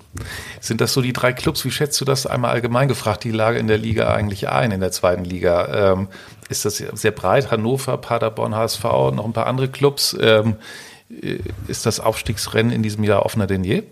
[0.61, 1.65] Sind das so die drei Clubs?
[1.65, 4.81] Wie schätzt du das einmal allgemein gefragt, die Lage in der Liga eigentlich ein, in
[4.81, 5.93] der zweiten Liga?
[5.93, 6.09] Ähm,
[6.49, 7.51] ist das sehr breit?
[7.51, 10.17] Hannover, Paderborn, HSV, noch ein paar andere Clubs.
[10.21, 10.57] Ähm,
[11.69, 13.83] ist das Aufstiegsrennen in diesem Jahr offener denn je?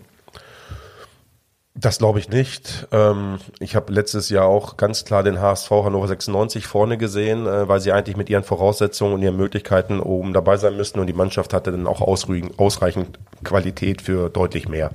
[1.73, 2.87] Das glaube ich nicht.
[2.91, 7.67] Ähm, ich habe letztes Jahr auch ganz klar den HSV Hannover 96 vorne gesehen, äh,
[7.67, 11.13] weil sie eigentlich mit ihren Voraussetzungen und ihren Möglichkeiten oben dabei sein müssten und die
[11.13, 14.91] Mannschaft hatte dann auch ausreichend Qualität für deutlich mehr.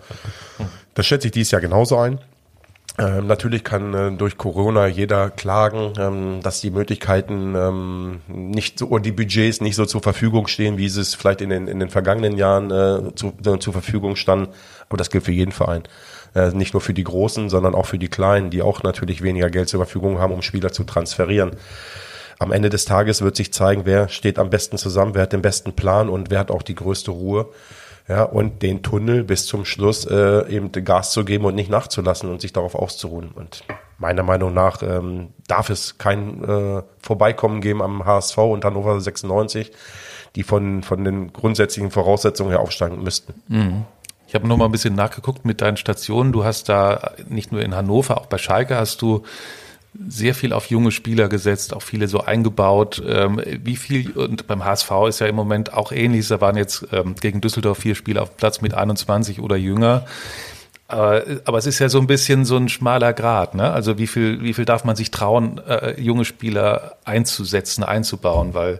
[0.94, 2.18] Das schätze ich dieses Jahr genauso ein.
[2.98, 8.86] Ähm, natürlich kann äh, durch Corona jeder klagen, ähm, dass die Möglichkeiten ähm, nicht so
[8.86, 11.78] und die Budgets nicht so zur Verfügung stehen, wie sie es vielleicht in den, in
[11.78, 14.48] den vergangenen Jahren äh, zu, äh, zur Verfügung standen.
[14.88, 15.82] Aber das gilt für jeden Verein.
[16.34, 19.50] Äh, nicht nur für die Großen, sondern auch für die Kleinen, die auch natürlich weniger
[19.50, 21.50] Geld zur Verfügung haben, um Spieler zu transferieren.
[22.38, 25.42] Am Ende des Tages wird sich zeigen, wer steht am besten zusammen, wer hat den
[25.42, 27.48] besten Plan und wer hat auch die größte Ruhe
[28.08, 32.30] ja, und den Tunnel bis zum Schluss äh, eben Gas zu geben und nicht nachzulassen
[32.30, 33.30] und sich darauf auszuruhen.
[33.34, 33.64] Und
[33.98, 39.72] meiner Meinung nach ähm, darf es kein äh, Vorbeikommen geben am HSV und Hannover 96,
[40.36, 43.34] die von, von den grundsätzlichen Voraussetzungen her aufsteigen müssten.
[43.48, 43.84] Mhm.
[44.28, 46.32] Ich habe noch mal ein bisschen nachgeguckt mit deinen Stationen.
[46.32, 49.22] Du hast da nicht nur in Hannover, auch bei Schalke hast du
[50.08, 53.02] sehr viel auf junge Spieler gesetzt, auch viele so eingebaut.
[53.06, 56.86] Ähm, wie viel, und beim HSV ist ja im Moment auch ähnlich, da waren jetzt
[56.92, 60.06] ähm, gegen Düsseldorf vier Spieler auf Platz mit 21 oder jünger.
[60.88, 63.72] Aber, aber es ist ja so ein bisschen so ein schmaler Grad, ne?
[63.72, 68.74] Also wie viel, wie viel darf man sich trauen, äh, junge Spieler einzusetzen, einzubauen, weil
[68.74, 68.78] äh,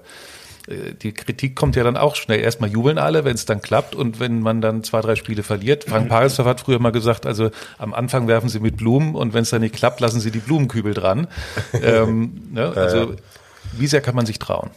[0.68, 2.40] die Kritik kommt ja dann auch schnell.
[2.40, 5.85] Erstmal jubeln alle, wenn es dann klappt und wenn man dann zwei, drei Spiele verliert.
[5.85, 9.42] Frank Pagelsdorf hat früher mal gesagt, also am Anfang werfen sie mit Blumen und wenn
[9.42, 11.29] es dann nicht klappt, lassen sie die Blumenkübel dran.
[11.72, 12.72] ähm, ne?
[12.74, 13.14] Also
[13.72, 14.70] wie sehr kann man sich trauen?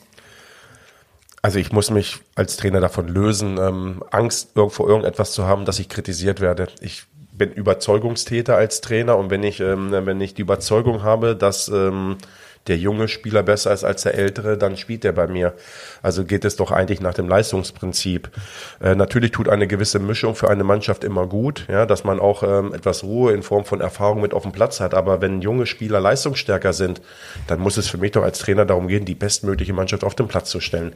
[1.41, 5.79] Also ich muss mich als Trainer davon lösen, ähm, Angst vor irgendetwas zu haben, dass
[5.79, 6.67] ich kritisiert werde.
[6.81, 11.69] Ich bin Überzeugungstäter als Trainer und wenn ich, ähm, wenn ich die Überzeugung habe, dass
[11.69, 12.17] ähm,
[12.67, 15.53] der junge Spieler besser ist als der ältere, dann spielt er bei mir.
[16.01, 18.29] Also geht es doch eigentlich nach dem Leistungsprinzip.
[18.81, 22.43] Äh, natürlich tut eine gewisse Mischung für eine Mannschaft immer gut, ja, dass man auch
[22.43, 24.93] ähm, etwas Ruhe in Form von Erfahrung mit auf dem Platz hat.
[24.93, 27.01] Aber wenn junge Spieler leistungsstärker sind,
[27.47, 30.27] dann muss es für mich doch als Trainer darum gehen, die bestmögliche Mannschaft auf den
[30.27, 30.93] Platz zu stellen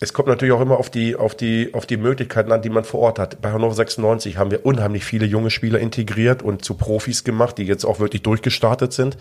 [0.00, 2.84] es kommt natürlich auch immer auf die, auf die, auf die Möglichkeiten an, die man
[2.84, 3.42] vor Ort hat.
[3.42, 7.64] Bei Hannover 96 haben wir unheimlich viele junge Spieler integriert und zu Profis gemacht, die
[7.64, 9.16] jetzt auch wirklich durchgestartet sind.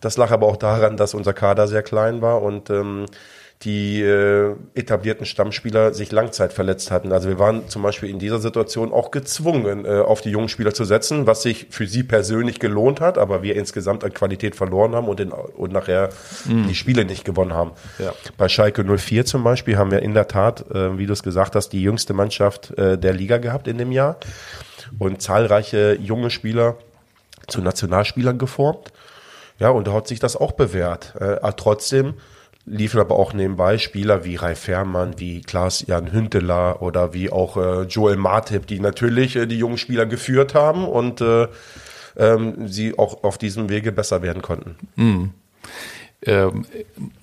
[0.00, 3.06] Das lag aber auch daran, dass unser Kader sehr klein war und ähm,
[3.62, 7.10] die äh, etablierten Stammspieler sich Langzeit verletzt hatten.
[7.10, 10.74] Also wir waren zum Beispiel in dieser Situation auch gezwungen, äh, auf die jungen Spieler
[10.74, 14.94] zu setzen, was sich für sie persönlich gelohnt hat, aber wir insgesamt an Qualität verloren
[14.94, 16.10] haben und, in, und nachher
[16.44, 16.68] mhm.
[16.68, 17.72] die Spiele nicht gewonnen haben.
[17.98, 18.12] Ja.
[18.36, 21.54] Bei Schalke 04 zum Beispiel haben wir in der Tat, äh, wie du es gesagt
[21.54, 24.18] hast, die jüngste Mannschaft äh, der Liga gehabt in dem Jahr
[24.98, 26.76] und zahlreiche junge Spieler
[27.48, 28.92] zu Nationalspielern geformt.
[29.58, 31.14] Ja, und da hat sich das auch bewährt.
[31.20, 32.14] Äh, trotzdem
[32.66, 37.82] liefen aber auch nebenbei Spieler wie Ralf Fährmann, wie Klaas-Jan Hünteler oder wie auch äh,
[37.82, 41.46] Joel Martip, die natürlich äh, die jungen Spieler geführt haben und äh,
[42.16, 44.76] ähm, sie auch auf diesem Wege besser werden konnten.
[44.96, 45.30] Mhm.
[46.22, 46.64] Ähm,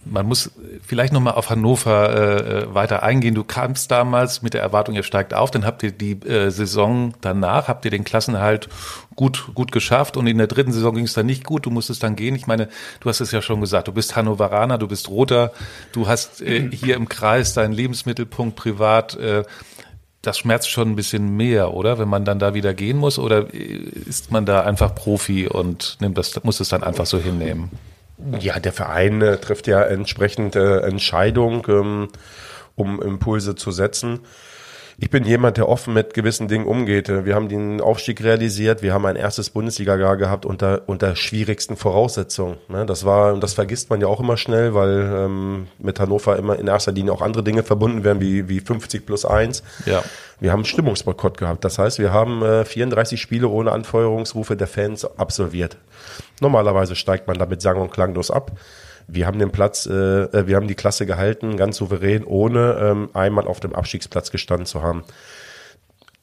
[0.06, 0.52] man muss
[0.86, 3.34] vielleicht nochmal auf Hannover äh, äh, weiter eingehen.
[3.34, 7.14] Du kamst damals mit der Erwartung, ihr steigt auf, dann habt ihr die äh, Saison
[7.22, 8.70] danach, habt ihr den Klassenhalt
[9.16, 12.04] gut, gut geschafft und in der dritten Saison ging es dann nicht gut, du musstest
[12.04, 12.36] dann gehen.
[12.36, 15.52] Ich meine, du hast es ja schon gesagt, du bist Hannoveraner, du bist Roter,
[15.92, 19.16] du hast äh, hier im Kreis deinen Lebensmittelpunkt privat.
[19.16, 19.44] Äh,
[20.22, 22.00] das schmerzt schon ein bisschen mehr, oder?
[22.00, 26.18] Wenn man dann da wieder gehen muss, oder ist man da einfach Profi und nimmt
[26.18, 27.70] das, muss es dann einfach so hinnehmen?
[28.40, 32.08] Ja, der Verein äh, trifft ja entsprechend äh, Entscheidungen, ähm,
[32.76, 34.22] um Impulse zu setzen.
[34.98, 37.10] Ich bin jemand, der offen mit gewissen Dingen umgeht.
[37.10, 38.82] Wir haben den Aufstieg realisiert.
[38.82, 42.58] Wir haben ein erstes Bundesliga-Jahr gehabt unter, unter schwierigsten Voraussetzungen.
[42.70, 42.86] Ne?
[42.86, 46.60] Das war, und das vergisst man ja auch immer schnell, weil ähm, mit Hannover immer
[46.60, 49.64] in erster Linie auch andere Dinge verbunden werden, wie, wie 50 plus 1.
[49.86, 50.04] Ja.
[50.40, 51.64] Wir haben einen Stimmungsboykott gehabt.
[51.64, 55.78] Das heißt, wir haben äh, 34 Spiele ohne Anfeuerungsrufe der Fans absolviert.
[56.42, 58.52] Normalerweise steigt man damit sang- und klanglos ab.
[59.08, 63.10] Wir haben den Platz, äh, äh, wir haben die Klasse gehalten, ganz souverän, ohne ähm,
[63.14, 65.04] einmal auf dem Abstiegsplatz gestanden zu haben.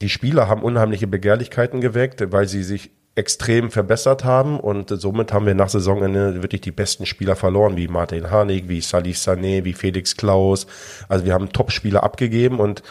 [0.01, 5.45] Die Spieler haben unheimliche Begehrlichkeiten geweckt, weil sie sich extrem verbessert haben und somit haben
[5.45, 9.73] wir nach Saisonende wirklich die besten Spieler verloren, wie Martin Harnik, wie Salih Sané, wie
[9.73, 10.65] Felix Klaus.
[11.09, 12.83] Also wir haben Top-Spieler abgegeben und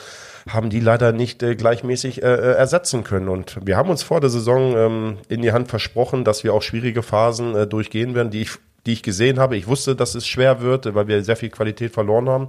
[0.48, 3.29] haben die leider nicht äh, gleichmäßig äh, äh, ersetzen können.
[3.29, 6.62] Und wir haben uns vor der Saison ähm, in die Hand versprochen, dass wir auch
[6.62, 8.50] schwierige Phasen äh, durchgehen werden, die ich
[8.87, 9.57] die ich gesehen habe.
[9.57, 12.49] Ich wusste, dass es schwer wird, weil wir sehr viel Qualität verloren haben.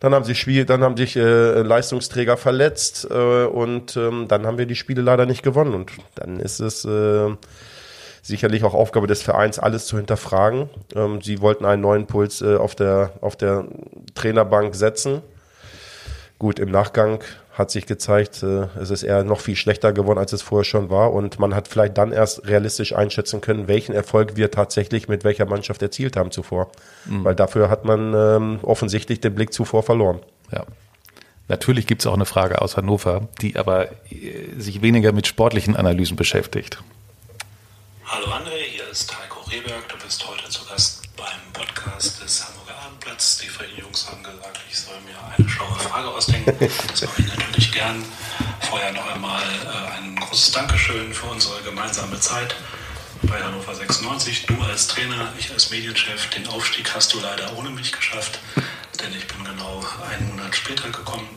[0.00, 4.58] Dann haben sich Spiel, dann haben sich äh, Leistungsträger verletzt äh, und ähm, dann haben
[4.58, 5.72] wir die Spiele leider nicht gewonnen.
[5.72, 7.30] Und dann ist es äh,
[8.20, 10.68] sicherlich auch Aufgabe des Vereins, alles zu hinterfragen.
[10.94, 13.66] Ähm, sie wollten einen neuen Puls äh, auf der auf der
[14.14, 15.22] Trainerbank setzen.
[16.38, 17.20] Gut, im Nachgang
[17.54, 20.90] hat sich gezeigt, äh, es ist eher noch viel schlechter geworden, als es vorher schon
[20.90, 21.12] war.
[21.12, 25.46] Und man hat vielleicht dann erst realistisch einschätzen können, welchen Erfolg wir tatsächlich mit welcher
[25.46, 26.70] Mannschaft erzielt haben zuvor.
[27.04, 27.24] Mhm.
[27.24, 30.20] Weil dafür hat man ähm, offensichtlich den Blick zuvor verloren.
[30.50, 30.66] Ja.
[31.46, 35.76] Natürlich gibt es auch eine Frage aus Hannover, die aber äh, sich weniger mit sportlichen
[35.76, 36.82] Analysen beschäftigt.
[38.04, 39.88] Hallo André, hier ist Heiko Rehberg.
[39.88, 43.38] Du bist heute zu Gast beim Podcast des Hamburger Abendblatts.
[43.38, 44.43] Die Jungs haben gesagt,
[46.46, 46.66] Mache
[47.18, 48.04] ich natürlich gern.
[48.60, 52.54] Vorher noch einmal äh, ein großes Dankeschön für unsere gemeinsame Zeit
[53.22, 54.44] bei Hannover 96.
[54.46, 56.28] Du als Trainer, ich als Medienchef.
[56.30, 58.40] Den Aufstieg hast du leider ohne mich geschafft,
[59.00, 61.28] denn ich bin genau einen Monat später gekommen.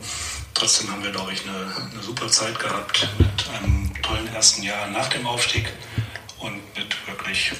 [0.52, 4.88] Trotzdem haben wir, glaube ich, eine, eine super Zeit gehabt mit einem tollen ersten Jahr
[4.88, 5.72] nach dem Aufstieg
[6.40, 7.52] und mit wirklich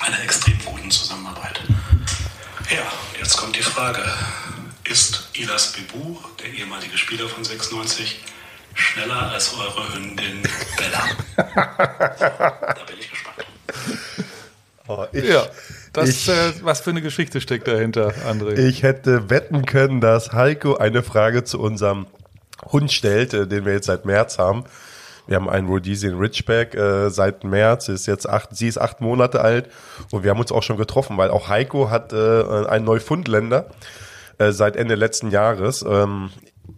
[0.00, 1.62] einer extrem guten Zusammenarbeit.
[2.70, 2.82] Ja,
[3.18, 4.02] jetzt kommt die Frage.
[4.84, 8.20] Ist Ilas Bibu, der ehemalige Spieler von 96,
[8.74, 10.42] schneller als eure Hündin
[10.76, 11.04] Bella?
[11.56, 13.46] da bin ich gespannt.
[14.88, 15.46] Oh, ich, ja,
[15.92, 18.58] das, ich, äh, was für eine Geschichte steckt dahinter, André?
[18.58, 22.06] Ich hätte wetten können, dass Heiko eine Frage zu unserem
[22.72, 24.64] Hund stellt, äh, den wir jetzt seit März haben.
[25.28, 29.40] Wir haben einen Rhodesian Ridgeback äh, seit März, ist jetzt acht, sie ist acht Monate
[29.40, 29.70] alt
[30.10, 33.66] und wir haben uns auch schon getroffen, weil auch Heiko hat äh, einen Neufundländer
[34.38, 35.84] äh, seit Ende letzten Jahres.
[35.88, 36.30] Ähm,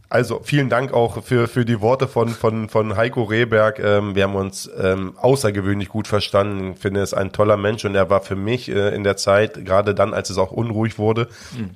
[0.08, 3.78] also vielen Dank auch für, für die Worte von, von, von Heiko Rehberg.
[3.80, 6.74] Ähm, wir haben uns ähm, außergewöhnlich gut verstanden.
[6.74, 9.16] Ich finde, er ist ein toller Mensch und er war für mich äh, in der
[9.16, 11.70] Zeit, gerade dann, als es auch unruhig wurde, mhm.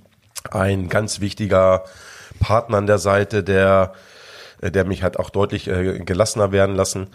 [0.50, 1.84] ein ganz wichtiger
[2.38, 3.92] Partner an der Seite, der
[4.60, 7.08] äh, der mich hat auch deutlich äh, gelassener werden lassen.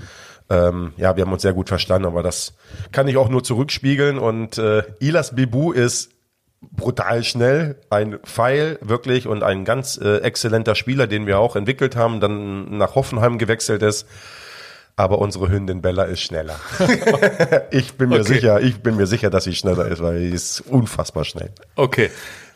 [0.49, 2.53] Ähm, ja, wir haben uns sehr gut verstanden, aber das
[2.91, 4.19] kann ich auch nur zurückspiegeln.
[4.19, 6.11] Und äh, Ilas Bibu ist
[6.71, 11.95] brutal schnell, ein Pfeil wirklich und ein ganz äh, exzellenter Spieler, den wir auch entwickelt
[11.95, 14.07] haben, dann nach Hoffenheim gewechselt ist.
[14.95, 16.59] Aber unsere Hündin Bella ist schneller.
[17.71, 18.33] ich bin mir okay.
[18.33, 21.49] sicher, ich bin mir sicher, dass sie schneller ist, weil sie ist unfassbar schnell.
[21.75, 22.11] Okay.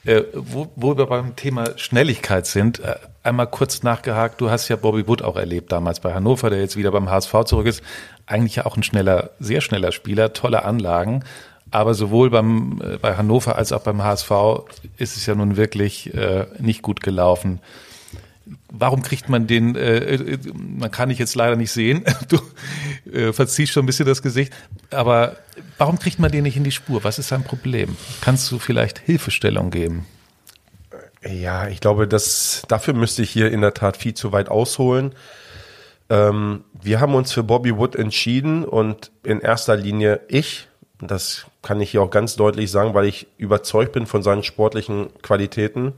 [0.05, 4.75] Äh, wo, wo wir beim Thema Schnelligkeit sind, äh, einmal kurz nachgehakt, du hast ja
[4.75, 7.83] Bobby Wood auch erlebt damals bei Hannover, der jetzt wieder beim HSV zurück ist.
[8.27, 11.23] Eigentlich ja auch ein schneller, sehr schneller Spieler, tolle Anlagen.
[11.71, 14.31] Aber sowohl beim, äh, bei Hannover als auch beim HSV
[14.97, 17.59] ist es ja nun wirklich äh, nicht gut gelaufen.
[18.71, 22.39] Warum kriegt man den, äh, äh man kann ich jetzt leider nicht sehen, du
[23.11, 24.53] äh, verziehst schon ein bisschen das Gesicht,
[24.91, 25.35] aber
[25.77, 27.03] warum kriegt man den nicht in die Spur?
[27.03, 27.97] Was ist sein Problem?
[28.21, 30.05] Kannst du vielleicht Hilfestellung geben?
[31.27, 35.13] Ja, ich glaube, dass dafür müsste ich hier in der Tat viel zu weit ausholen.
[36.09, 40.67] Ähm, wir haben uns für Bobby Wood entschieden und in erster Linie ich,
[40.99, 45.09] das kann ich hier auch ganz deutlich sagen, weil ich überzeugt bin von seinen sportlichen
[45.21, 45.93] Qualitäten.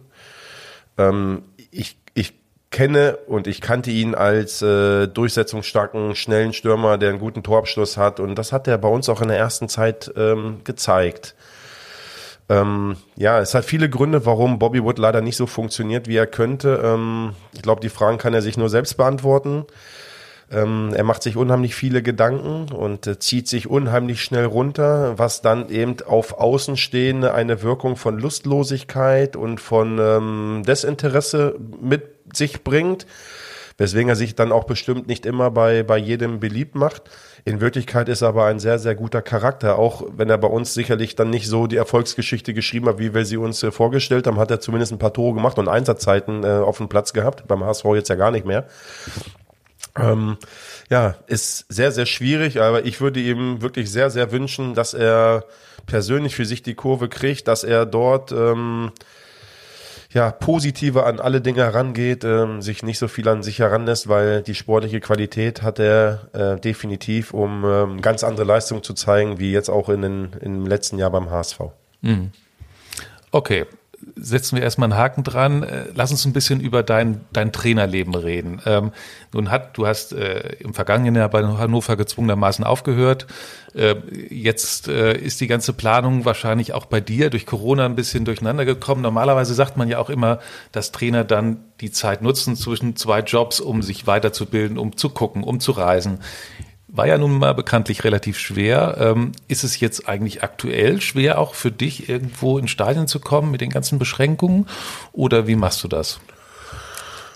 [0.98, 2.34] Ähm, ich, ich
[2.72, 8.20] kenne und ich kannte ihn als äh, durchsetzungsstarken, schnellen Stürmer, der einen guten Torabschluss hat
[8.20, 11.36] und das hat er bei uns auch in der ersten Zeit ähm, gezeigt.
[12.50, 16.28] Ähm, ja, es hat viele Gründe, warum Bobby Wood leider nicht so funktioniert, wie er
[16.28, 16.82] könnte.
[16.84, 19.66] Ähm, ich glaube, die Fragen kann er sich nur selbst beantworten.
[20.52, 25.42] Ähm, er macht sich unheimlich viele Gedanken und äh, zieht sich unheimlich schnell runter, was
[25.42, 33.06] dann eben auf Außenstehende eine Wirkung von Lustlosigkeit und von ähm, Desinteresse mit sich bringt
[33.80, 37.04] weswegen er sich dann auch bestimmt nicht immer bei, bei jedem beliebt macht.
[37.46, 39.80] In Wirklichkeit ist er aber ein sehr, sehr guter Charakter.
[39.80, 43.26] Auch wenn er bei uns sicherlich dann nicht so die Erfolgsgeschichte geschrieben hat, wie wir
[43.26, 46.48] sie uns äh, vorgestellt haben, hat er zumindest ein paar Tore gemacht und Einsatzzeiten äh,
[46.48, 47.48] auf dem Platz gehabt.
[47.48, 48.68] Beim HSV jetzt ja gar nicht mehr.
[50.02, 50.38] Ähm,
[50.90, 55.46] ja, ist sehr, sehr schwierig, aber ich würde ihm wirklich sehr, sehr wünschen, dass er
[55.86, 58.92] persönlich für sich die Kurve kriegt, dass er dort ähm,
[60.12, 64.42] ja, positiver an alle Dinge herangeht, ähm, sich nicht so viel an sich heranlässt, weil
[64.42, 69.52] die sportliche Qualität hat er äh, definitiv, um ähm, ganz andere Leistungen zu zeigen, wie
[69.52, 71.60] jetzt auch in den, im letzten Jahr beim HSV.
[72.02, 72.32] Mhm.
[73.32, 73.68] Okay,
[74.16, 75.64] setzen wir erstmal einen Haken dran.
[75.64, 78.62] Äh, lass uns ein bisschen über dein, dein Trainerleben reden.
[78.66, 78.92] Ähm,
[79.34, 83.28] nun hat, du hast äh, im vergangenen Jahr bei Hannover gezwungenermaßen aufgehört.
[83.74, 83.96] Äh,
[84.30, 88.66] jetzt äh, ist die ganze Planung wahrscheinlich auch bei dir durch Corona ein bisschen durcheinander
[88.66, 89.02] gekommen.
[89.02, 90.40] Normalerweise sagt man ja auch immer,
[90.72, 95.44] dass Trainer dann die Zeit nutzen zwischen zwei Jobs, um sich weiterzubilden, um zu gucken,
[95.44, 96.20] um zu reisen.
[96.92, 98.98] War ja nun mal bekanntlich relativ schwer.
[99.00, 103.52] Ähm, ist es jetzt eigentlich aktuell schwer, auch für dich irgendwo in Stadien zu kommen
[103.52, 104.66] mit den ganzen Beschränkungen?
[105.12, 106.20] Oder wie machst du das?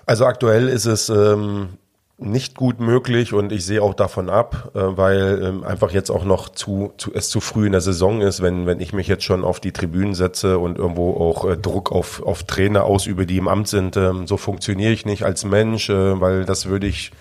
[0.08, 1.70] Also aktuell ist es ähm,
[2.18, 6.26] nicht gut möglich und ich sehe auch davon ab, äh, weil ähm, einfach jetzt auch
[6.26, 9.24] noch zu, zu es zu früh in der Saison ist, wenn wenn ich mich jetzt
[9.24, 13.38] schon auf die Tribünen setze und irgendwo auch äh, Druck auf auf Trainer ausübe, die
[13.38, 17.12] im Amt sind, ähm, so funktioniere ich nicht als Mensch, äh, weil das würde ich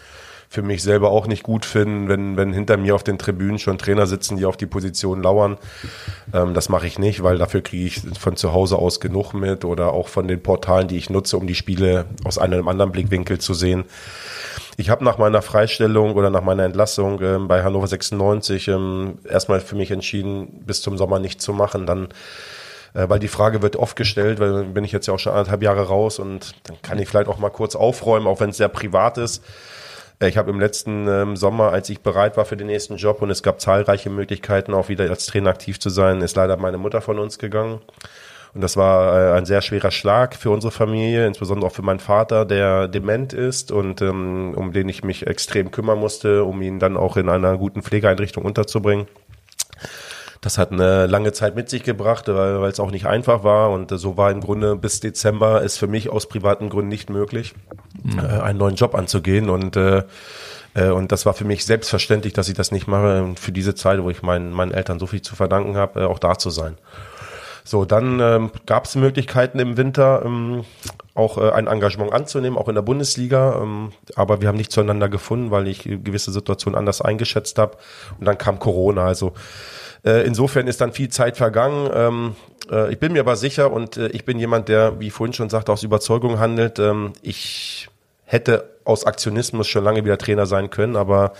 [0.53, 3.78] für mich selber auch nicht gut finden, wenn, wenn hinter mir auf den Tribünen schon
[3.78, 5.57] Trainer sitzen, die auf die Position lauern.
[6.34, 9.64] Ähm, das mache ich nicht, weil dafür kriege ich von zu Hause aus genug mit
[9.64, 13.38] oder auch von den Portalen, die ich nutze, um die Spiele aus einem anderen Blickwinkel
[13.38, 13.84] zu sehen.
[14.76, 19.61] Ich habe nach meiner Freistellung oder nach meiner Entlassung ähm, bei Hannover 96 ähm, erstmal
[19.62, 21.86] für mich entschieden, bis zum Sommer nicht zu machen.
[21.86, 22.09] Dann
[22.92, 25.62] äh, weil die Frage wird oft gestellt, weil bin ich jetzt ja auch schon anderthalb
[25.62, 28.68] Jahre raus und dann kann ich vielleicht auch mal kurz aufräumen, auch wenn es sehr
[28.68, 29.42] privat ist.
[30.23, 33.20] Äh, ich habe im letzten ähm, Sommer, als ich bereit war für den nächsten Job
[33.23, 36.79] und es gab zahlreiche Möglichkeiten, auch wieder als Trainer aktiv zu sein, ist leider meine
[36.79, 37.81] Mutter von uns gegangen.
[38.55, 42.01] Und das war äh, ein sehr schwerer Schlag für unsere Familie, insbesondere auch für meinen
[42.01, 46.79] Vater, der dement ist und ähm, um den ich mich extrem kümmern musste, um ihn
[46.79, 49.07] dann auch in einer guten Pflegeeinrichtung unterzubringen.
[50.43, 53.70] Das hat eine lange Zeit mit sich gebracht, weil, es auch nicht einfach war.
[53.70, 57.55] Und so war im Grunde bis Dezember es für mich aus privaten Gründen nicht möglich,
[58.03, 58.18] mhm.
[58.18, 59.49] äh, einen neuen Job anzugehen.
[59.49, 60.03] Und äh,
[60.74, 64.03] äh, und das war für mich selbstverständlich, dass ich das nicht mache, für diese Zeit,
[64.03, 66.76] wo ich meinen, meinen Eltern so viel zu verdanken habe, äh, auch da zu sein.
[67.64, 70.64] So, dann ähm, gab es Möglichkeiten im Winter ähm,
[71.14, 73.61] auch äh, ein Engagement anzunehmen, auch in der Bundesliga.
[73.62, 77.76] Ähm, aber wir haben nicht zueinander gefunden, weil ich gewisse Situationen anders eingeschätzt habe.
[78.18, 79.05] Und dann kam Corona.
[79.05, 79.34] Also
[80.05, 81.90] äh, insofern ist dann viel Zeit vergangen.
[81.94, 82.36] Ähm,
[82.70, 85.50] äh, ich bin mir aber sicher und äh, ich bin jemand, der, wie vorhin schon
[85.50, 86.78] sagte, aus Überzeugung handelt.
[86.78, 87.88] Ähm, ich
[88.24, 91.34] hätte aus Aktionismus schon lange wieder Trainer sein können, aber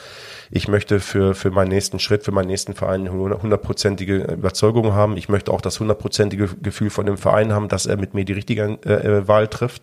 [0.51, 5.17] ich möchte für, für meinen nächsten Schritt, für meinen nächsten Verein hundertprozentige Überzeugung haben.
[5.17, 8.35] Ich möchte auch das hundertprozentige Gefühl von dem Verein haben, dass er mit mir die
[8.35, 9.83] richtige äh, Wahl trifft.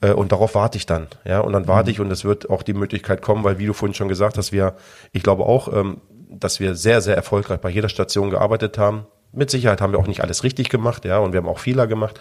[0.00, 1.08] Äh, und darauf warte ich dann.
[1.24, 3.72] Ja, und dann warte ich und es wird auch die Möglichkeit kommen, weil wie du
[3.72, 4.74] vorhin schon gesagt hast, wir,
[5.12, 5.98] ich glaube auch, ähm,
[6.40, 9.06] dass wir sehr, sehr erfolgreich bei jeder Station gearbeitet haben.
[9.32, 11.86] Mit Sicherheit haben wir auch nicht alles richtig gemacht, ja, und wir haben auch Fehler
[11.86, 12.20] gemacht.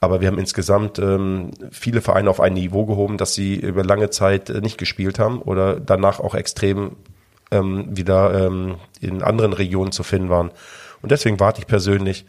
[0.00, 4.08] Aber wir haben insgesamt ähm, viele Vereine auf ein Niveau gehoben, dass sie über lange
[4.10, 6.96] Zeit äh, nicht gespielt haben oder danach auch extrem
[7.50, 10.50] ähm, wieder ähm, in anderen Regionen zu finden waren.
[11.02, 12.24] Und deswegen warte ich persönlich,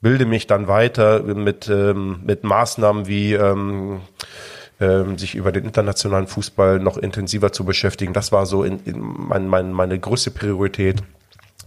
[0.00, 4.00] bilde mich dann weiter mit, ähm, mit Maßnahmen wie ähm,
[4.84, 8.12] ähm, sich über den internationalen Fußball noch intensiver zu beschäftigen.
[8.12, 11.02] Das war so in, in mein, mein, meine größte Priorität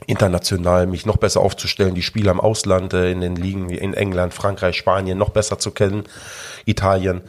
[0.05, 3.93] international mich noch besser aufzustellen, die Spieler im Ausland, äh, in den Ligen wie in
[3.93, 6.03] England, Frankreich, Spanien noch besser zu kennen,
[6.65, 7.21] Italien.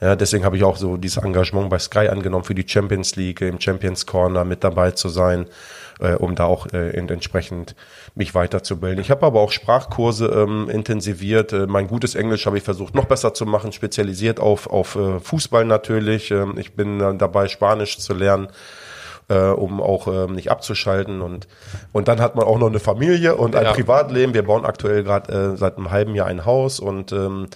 [0.00, 3.40] Ja, deswegen habe ich auch so dieses Engagement bei Sky angenommen für die Champions League,
[3.42, 5.46] im Champions Corner mit dabei zu sein,
[6.00, 7.74] äh, um da auch äh, entsprechend
[8.14, 9.00] mich weiterzubilden.
[9.00, 11.52] Ich habe aber auch Sprachkurse ähm, intensiviert.
[11.52, 15.20] Äh, mein gutes Englisch habe ich versucht noch besser zu machen, spezialisiert auf, auf äh,
[15.20, 16.30] Fußball natürlich.
[16.30, 18.48] Ähm, ich bin dann dabei, Spanisch zu lernen
[19.30, 21.22] äh, um auch ähm, nicht abzuschalten.
[21.22, 21.46] Und,
[21.92, 23.72] und dann hat man auch noch eine Familie und ein ja.
[23.72, 24.34] Privatleben.
[24.34, 27.46] Wir bauen aktuell gerade äh, seit einem halben Jahr ein Haus und ähm,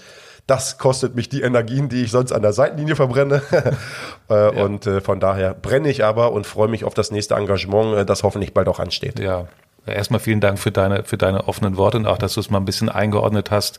[0.47, 3.43] das kostet mich die Energien, die ich sonst an der Seitenlinie verbrenne.
[4.31, 4.49] äh, ja.
[4.49, 8.05] Und äh, von daher brenne ich aber und freue mich auf das nächste Engagement, äh,
[8.05, 9.19] das hoffentlich bald auch ansteht.
[9.19, 9.47] Ja,
[9.87, 12.59] Erstmal vielen Dank für deine, für deine offenen Worte und auch, dass du es mal
[12.59, 13.79] ein bisschen eingeordnet hast.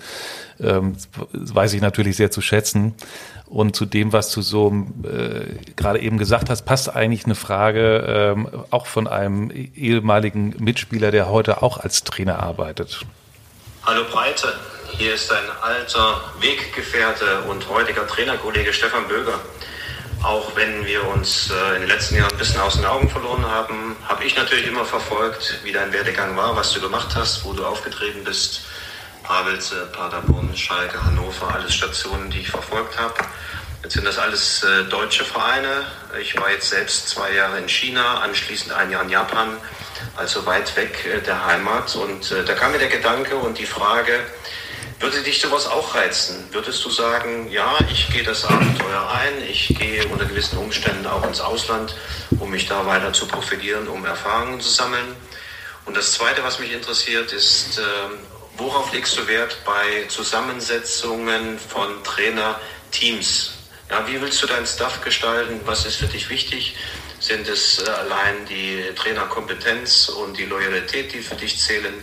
[0.60, 0.96] Ähm,
[1.34, 2.94] weiß ich natürlich sehr zu schätzen.
[3.48, 4.72] Und zu dem, was du so
[5.04, 11.10] äh, gerade eben gesagt hast, passt eigentlich eine Frage ähm, auch von einem ehemaligen Mitspieler,
[11.10, 13.02] der heute auch als Trainer arbeitet.
[13.84, 14.48] Hallo Breite,
[14.98, 19.40] hier ist ein alter Weggefährte und heutiger Trainerkollege Stefan Böger.
[20.24, 23.46] Auch wenn wir uns äh, in den letzten Jahren ein bisschen aus den Augen verloren
[23.46, 27.52] haben, habe ich natürlich immer verfolgt, wie dein Werdegang war, was du gemacht hast, wo
[27.52, 28.62] du aufgetreten bist.
[29.24, 33.16] Pavelse, Paderborn, Schalke, Hannover, alles Stationen, die ich verfolgt habe.
[33.84, 35.88] Jetzt sind das alles äh, deutsche Vereine.
[36.22, 39.58] Ich war jetzt selbst zwei Jahre in China, anschließend ein Jahr in Japan,
[40.16, 41.94] also weit weg äh, der Heimat.
[41.96, 44.22] Und da kam mir der Gedanke und die Frage,
[45.00, 46.48] würde dich sowas auch reizen?
[46.52, 51.26] Würdest du sagen, ja, ich gehe das Abenteuer ein, ich gehe unter gewissen Umständen auch
[51.26, 51.96] ins Ausland,
[52.40, 55.16] um mich da weiter zu profilieren, um Erfahrungen zu sammeln?
[55.86, 57.82] Und das Zweite, was mich interessiert, ist, äh,
[58.58, 63.52] worauf legst du Wert bei Zusammensetzungen von Trainerteams?
[63.90, 65.60] Ja, wie willst du deinen Staff gestalten?
[65.66, 66.76] Was ist für dich wichtig?
[67.20, 71.94] Sind es äh, allein die Trainerkompetenz und die Loyalität, die für dich zählen?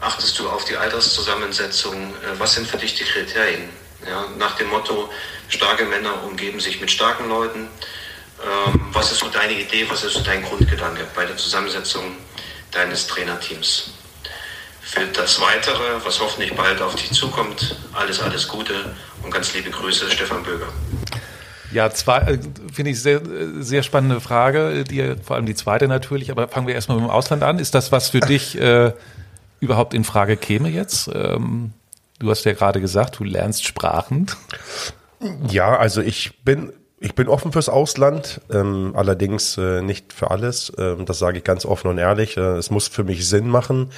[0.00, 1.94] Achtest du auf die Alterszusammensetzung?
[1.94, 3.68] Äh, was sind für dich die Kriterien?
[4.06, 5.10] Ja, nach dem Motto,
[5.48, 7.68] starke Männer umgeben sich mit starken Leuten.
[8.40, 12.16] Ähm, was ist so deine Idee, was ist so dein Grundgedanke bei der Zusammensetzung
[12.70, 13.90] deines Trainerteams?
[14.80, 19.70] Für das Weitere, was hoffentlich bald auf dich zukommt, alles, alles Gute und ganz liebe
[19.70, 20.68] Grüße, Stefan Böger.
[21.72, 22.38] Ja, zwei, äh,
[22.72, 23.20] finde ich sehr,
[23.58, 27.10] sehr spannende Frage, die, vor allem die zweite natürlich, aber fangen wir erstmal mit dem
[27.10, 27.58] Ausland an.
[27.58, 28.92] Ist das was für dich äh,
[29.60, 31.10] überhaupt in Frage käme jetzt?
[31.12, 31.72] Ähm,
[32.18, 34.26] du hast ja gerade gesagt, du lernst Sprachen.
[35.48, 40.72] Ja, also ich bin ich bin offen fürs Ausland, ähm, allerdings äh, nicht für alles.
[40.78, 42.36] Ähm, das sage ich ganz offen und ehrlich.
[42.36, 43.90] Äh, es muss für mich Sinn machen.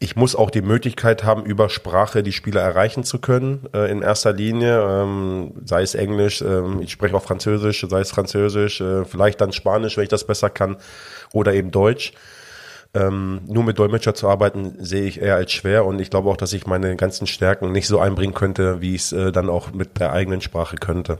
[0.00, 3.68] Ich muss auch die Möglichkeit haben, über Sprache die Spieler erreichen zu können.
[3.72, 8.10] Äh, in erster Linie, ähm, sei es Englisch, ähm, ich spreche auch Französisch, sei es
[8.10, 10.78] Französisch, äh, vielleicht dann Spanisch, wenn ich das besser kann,
[11.32, 12.12] oder eben Deutsch.
[12.94, 16.36] Ähm, nur mit Dolmetscher zu arbeiten, sehe ich eher als schwer und ich glaube auch,
[16.36, 19.72] dass ich meine ganzen Stärken nicht so einbringen könnte, wie ich es äh, dann auch
[19.72, 21.18] mit der eigenen Sprache könnte.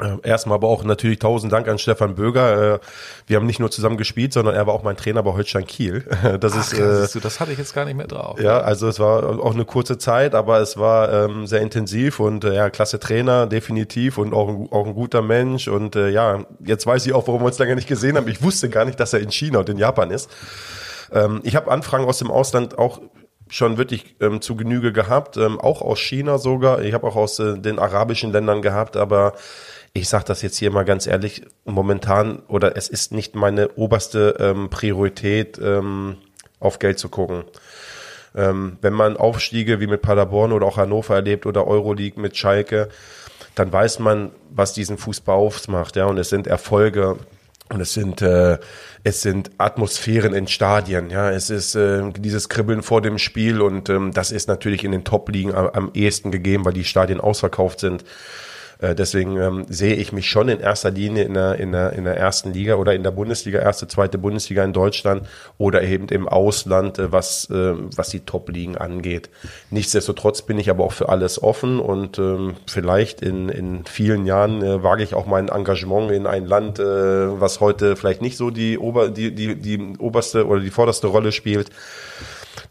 [0.00, 2.74] Äh, erstmal aber auch natürlich tausend Dank an Stefan Böger.
[2.74, 2.78] Äh,
[3.26, 6.04] wir haben nicht nur zusammen gespielt, sondern er war auch mein Trainer bei Holstein Kiel.
[6.40, 8.38] Das Ach, ist, krass, äh, das hatte ich jetzt gar nicht mehr drauf.
[8.38, 12.44] Ja, also es war auch eine kurze Zeit, aber es war ähm, sehr intensiv und
[12.44, 15.68] äh, ja, klasse Trainer, definitiv und auch, ein- auch ein guter Mensch.
[15.68, 18.28] Und äh, ja, jetzt weiß ich auch, warum wir uns lange nicht gesehen haben.
[18.28, 20.28] Ich wusste gar nicht, dass er in China und in Japan ist.
[21.12, 23.00] Ähm, ich habe Anfragen aus dem Ausland auch
[23.50, 26.82] schon wirklich ähm, zu Genüge gehabt, ähm, auch aus China sogar.
[26.82, 29.34] Ich habe auch aus äh, den arabischen Ländern gehabt, aber
[29.94, 34.36] ich sage das jetzt hier mal ganz ehrlich, momentan oder es ist nicht meine oberste
[34.38, 36.18] ähm, Priorität, ähm,
[36.60, 37.44] auf Geld zu gucken.
[38.34, 42.88] Ähm, wenn man Aufstiege wie mit Paderborn oder auch Hannover erlebt oder Euroleague mit Schalke,
[43.54, 47.16] dann weiß man, was diesen Fußball ausmacht, ja, und es sind Erfolge
[47.70, 48.58] und es sind äh,
[49.04, 53.88] es sind Atmosphären in Stadien, ja, es ist äh, dieses Kribbeln vor dem Spiel und
[53.88, 57.80] ähm, das ist natürlich in den Top-Ligen am, am ehesten gegeben, weil die Stadien ausverkauft
[57.80, 58.04] sind.
[58.78, 62.04] Äh, deswegen ähm, sehe ich mich schon in erster Linie in der, in, der, in
[62.04, 65.26] der ersten Liga oder in der Bundesliga, erste, zweite Bundesliga in Deutschland
[65.58, 69.30] oder eben im Ausland, äh, was, äh, was die Top-Ligen angeht.
[69.70, 74.62] Nichtsdestotrotz bin ich aber auch für alles offen und ähm, vielleicht in, in vielen Jahren
[74.62, 78.50] äh, wage ich auch mein Engagement in ein Land, äh, was heute vielleicht nicht so
[78.50, 81.70] die, Ober, die, die, die oberste oder die vorderste Rolle spielt.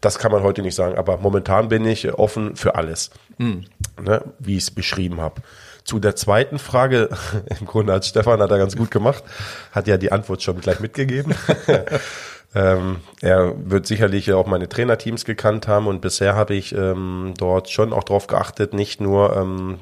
[0.00, 4.56] Das kann man heute nicht sagen, aber momentan bin ich offen für alles, ne, wie
[4.56, 5.42] ich es beschrieben habe.
[5.88, 7.08] Zu der zweiten Frage,
[7.60, 9.24] im Grunde hat Stefan hat er ganz gut gemacht,
[9.72, 11.34] hat ja die Antwort schon gleich mitgegeben.
[12.54, 17.70] ähm, er wird sicherlich auch meine Trainerteams gekannt haben und bisher habe ich ähm, dort
[17.70, 19.78] schon auch darauf geachtet, nicht nur ähm,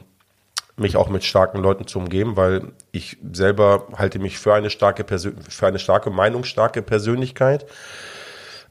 [0.77, 5.03] mich auch mit starken Leuten zu umgeben, weil ich selber halte mich für eine starke
[5.03, 7.67] Persön für eine starke meinungsstarke Persönlichkeit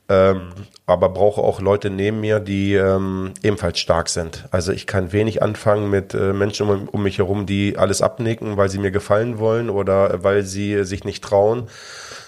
[0.08, 0.50] ähm,
[0.86, 4.46] aber brauche auch Leute neben mir, die ähm, ebenfalls stark sind.
[4.52, 8.56] Also ich kann wenig anfangen mit äh, Menschen um, um mich herum, die alles abnicken,
[8.58, 11.68] weil sie mir gefallen wollen oder weil sie sich nicht trauen,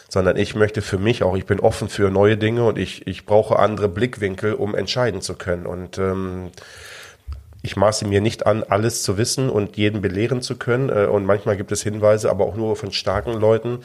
[0.10, 3.26] sondern ich möchte für mich auch, ich bin offen für neue Dinge und ich, ich
[3.26, 5.68] brauche andere Blickwinkel, um entscheiden zu können.
[5.68, 6.50] Und ähm,
[7.62, 10.90] ich maße mir nicht an, alles zu wissen und jeden belehren zu können.
[10.90, 13.80] Äh, Und manchmal gibt es Hinweise, aber auch nur von starken Leuten,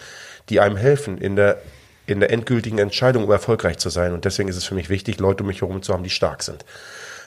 [0.48, 1.60] die einem helfen in der,
[2.06, 4.12] in der endgültigen Entscheidung, um erfolgreich zu sein.
[4.12, 6.42] Und deswegen ist es für mich wichtig, Leute um mich herum zu haben, die stark
[6.42, 6.64] sind.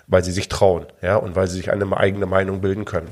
[0.08, 3.10] Weil sie sich trauen, ja, und weil sie sich eine eigene Meinung bilden können.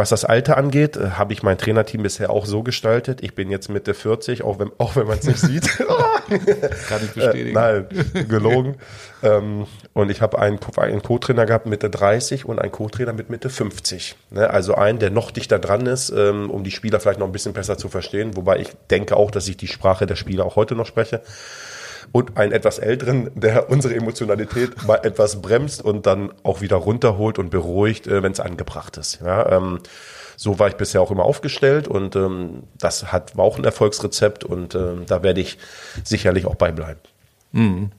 [0.00, 3.22] Was das Alter angeht, äh, habe ich mein Trainerteam bisher auch so gestaltet.
[3.22, 5.68] Ich bin jetzt Mitte 40, auch wenn, auch wenn man es nicht sieht.
[6.88, 7.50] Kann ich bestätigen.
[7.50, 8.76] Äh, nein, gelogen.
[9.22, 13.50] ähm, und ich habe einen, einen Co-Trainer gehabt Mitte 30 und einen Co-Trainer mit Mitte
[13.50, 14.16] 50.
[14.30, 14.48] Ne?
[14.48, 17.52] Also einen, der noch dichter dran ist, ähm, um die Spieler vielleicht noch ein bisschen
[17.52, 18.36] besser zu verstehen.
[18.36, 21.20] Wobei ich denke auch, dass ich die Sprache der Spieler auch heute noch spreche.
[22.12, 27.38] Und einen etwas älteren, der unsere Emotionalität mal etwas bremst und dann auch wieder runterholt
[27.38, 29.20] und beruhigt, äh, wenn es angebracht ist.
[29.24, 29.78] Ja, ähm,
[30.36, 34.42] so war ich bisher auch immer aufgestellt und ähm, das hat, war auch ein Erfolgsrezept
[34.42, 35.58] und ähm, da werde ich
[36.02, 36.98] sicherlich auch beibleiben.
[37.52, 37.90] Mhm.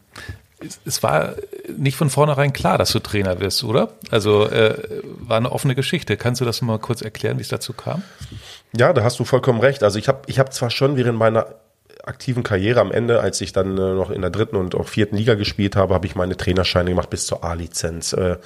[0.85, 1.35] Es war
[1.75, 3.89] nicht von vornherein klar, dass du Trainer wirst, oder?
[4.09, 4.75] Also äh,
[5.19, 6.17] war eine offene Geschichte.
[6.17, 8.03] Kannst du das mal kurz erklären, wie es dazu kam?
[8.75, 9.83] Ja, da hast du vollkommen recht.
[9.83, 11.47] Also ich habe ich hab zwar schon während meiner
[12.03, 15.15] aktiven Karriere am Ende, als ich dann äh, noch in der dritten und auch vierten
[15.15, 18.13] Liga gespielt habe, habe ich meine Trainerscheine gemacht bis zur A-Lizenz.
[18.13, 18.37] Äh,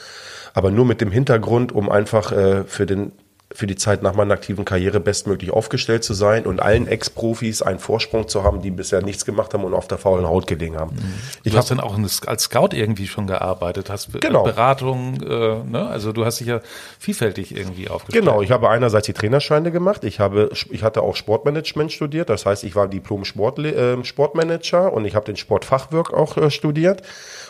[0.53, 3.11] aber nur mit dem Hintergrund, um einfach äh, für den
[3.53, 7.79] für die Zeit nach meiner aktiven Karriere bestmöglich aufgestellt zu sein und allen Ex-Profis einen
[7.79, 10.95] Vorsprung zu haben, die bisher nichts gemacht haben und auf der faulen Haut gelegen haben.
[10.95, 11.13] Mhm.
[11.43, 14.43] Ich du hast dann auch als Scout irgendwie schon gearbeitet, hast genau.
[14.43, 15.87] Beratung, äh, ne?
[15.87, 16.61] also du hast dich ja
[16.99, 18.25] vielfältig irgendwie aufgestellt.
[18.25, 22.47] Genau, ich habe einerseits die Trainerscheine gemacht, ich habe, ich hatte auch Sportmanagement studiert, das
[22.47, 27.03] heißt, ich war Diplom-Sportmanager äh, und ich habe den Sportfachwirk auch äh, studiert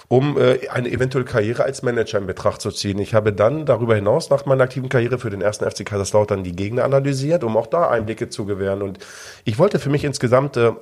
[0.07, 2.99] um äh, eine eventuelle Karriere als Manager in Betracht zu ziehen.
[2.99, 6.55] Ich habe dann darüber hinaus nach meiner aktiven Karriere für den ersten FC Kaiserslautern die
[6.55, 8.81] Gegner analysiert, um auch da Einblicke zu gewähren.
[8.81, 8.99] Und
[9.43, 10.73] ich wollte für mich insgesamt äh,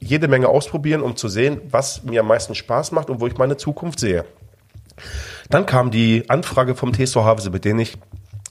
[0.00, 3.36] jede Menge ausprobieren, um zu sehen, was mir am meisten Spaß macht und wo ich
[3.36, 4.24] meine Zukunft sehe.
[5.50, 7.96] Dann kam die Anfrage vom TSV Havelse, mit denen ich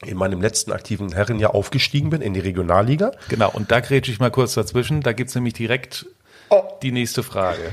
[0.05, 3.11] in meinem letzten aktiven Herrenjahr aufgestiegen bin in die Regionalliga.
[3.30, 5.01] Genau, und da grätsche ich mal kurz dazwischen.
[5.01, 6.05] Da gibt's nämlich direkt
[6.49, 6.63] oh.
[6.82, 7.71] die nächste Frage.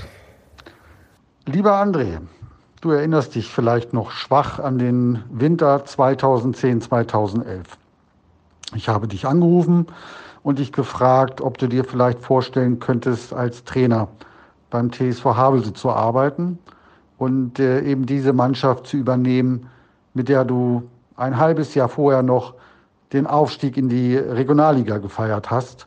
[1.46, 2.20] Lieber André,
[2.85, 7.66] Du erinnerst dich vielleicht noch schwach an den Winter 2010, 2011.
[8.74, 9.87] Ich habe dich angerufen
[10.43, 14.09] und dich gefragt, ob du dir vielleicht vorstellen könntest, als Trainer
[14.68, 16.59] beim TSV Havelse zu arbeiten
[17.16, 19.70] und äh, eben diese Mannschaft zu übernehmen,
[20.12, 20.82] mit der du
[21.16, 22.53] ein halbes Jahr vorher noch
[23.14, 25.87] den Aufstieg in die Regionalliga gefeiert hast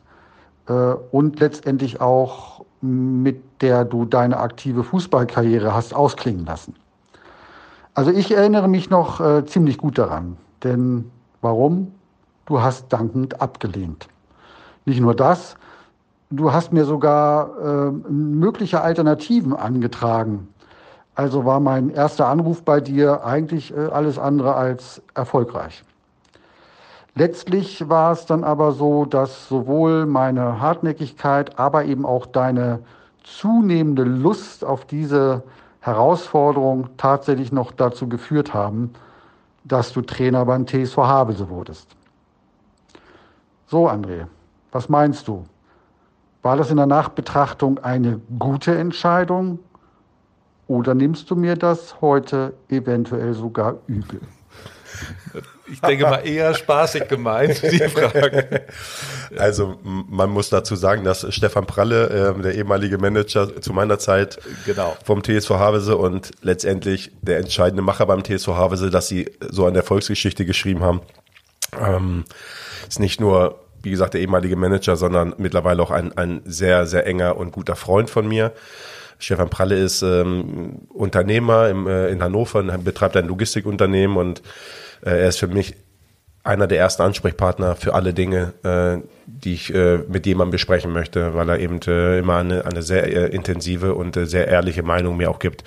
[0.66, 6.74] äh, und letztendlich auch mit der du deine aktive Fußballkarriere hast ausklingen lassen.
[7.98, 10.36] Also ich erinnere mich noch äh, ziemlich gut daran.
[10.62, 11.90] Denn warum?
[12.46, 14.06] Du hast dankend abgelehnt.
[14.84, 15.56] Nicht nur das,
[16.30, 20.46] du hast mir sogar äh, mögliche Alternativen angetragen.
[21.16, 25.82] Also war mein erster Anruf bei dir eigentlich äh, alles andere als erfolgreich.
[27.16, 32.78] Letztlich war es dann aber so, dass sowohl meine Hartnäckigkeit, aber eben auch deine
[33.24, 35.42] zunehmende Lust auf diese
[35.80, 38.92] Herausforderungen tatsächlich noch dazu geführt haben,
[39.64, 41.94] dass du Trainer beim TSV Havelse wurdest.
[43.66, 44.26] So, André,
[44.72, 45.44] was meinst du?
[46.42, 49.58] War das in der Nachbetrachtung eine gute Entscheidung
[50.66, 54.20] oder nimmst du mir das heute eventuell sogar übel?
[55.70, 58.64] Ich denke mal eher spaßig gemeint, die Frage.
[59.36, 64.38] Also man muss dazu sagen, dass Stefan Pralle, äh, der ehemalige Manager zu meiner Zeit
[64.64, 64.96] genau.
[65.04, 69.74] vom TSV Havese und letztendlich der entscheidende Macher beim TSV Havese, dass sie so an
[69.74, 71.00] der Volksgeschichte geschrieben haben,
[71.78, 72.24] ähm,
[72.88, 77.06] ist nicht nur, wie gesagt, der ehemalige Manager, sondern mittlerweile auch ein, ein sehr, sehr
[77.06, 78.52] enger und guter Freund von mir.
[79.18, 84.42] Stefan Pralle ist ähm, Unternehmer im, äh, in Hannover, betreibt ein Logistikunternehmen und
[85.02, 85.74] äh, er ist für mich
[86.48, 91.34] einer der ersten Ansprechpartner für alle Dinge, äh, die ich äh, mit jemandem besprechen möchte,
[91.34, 95.18] weil er eben äh, immer eine, eine sehr äh, intensive und äh, sehr ehrliche Meinung
[95.18, 95.62] mir auch gibt.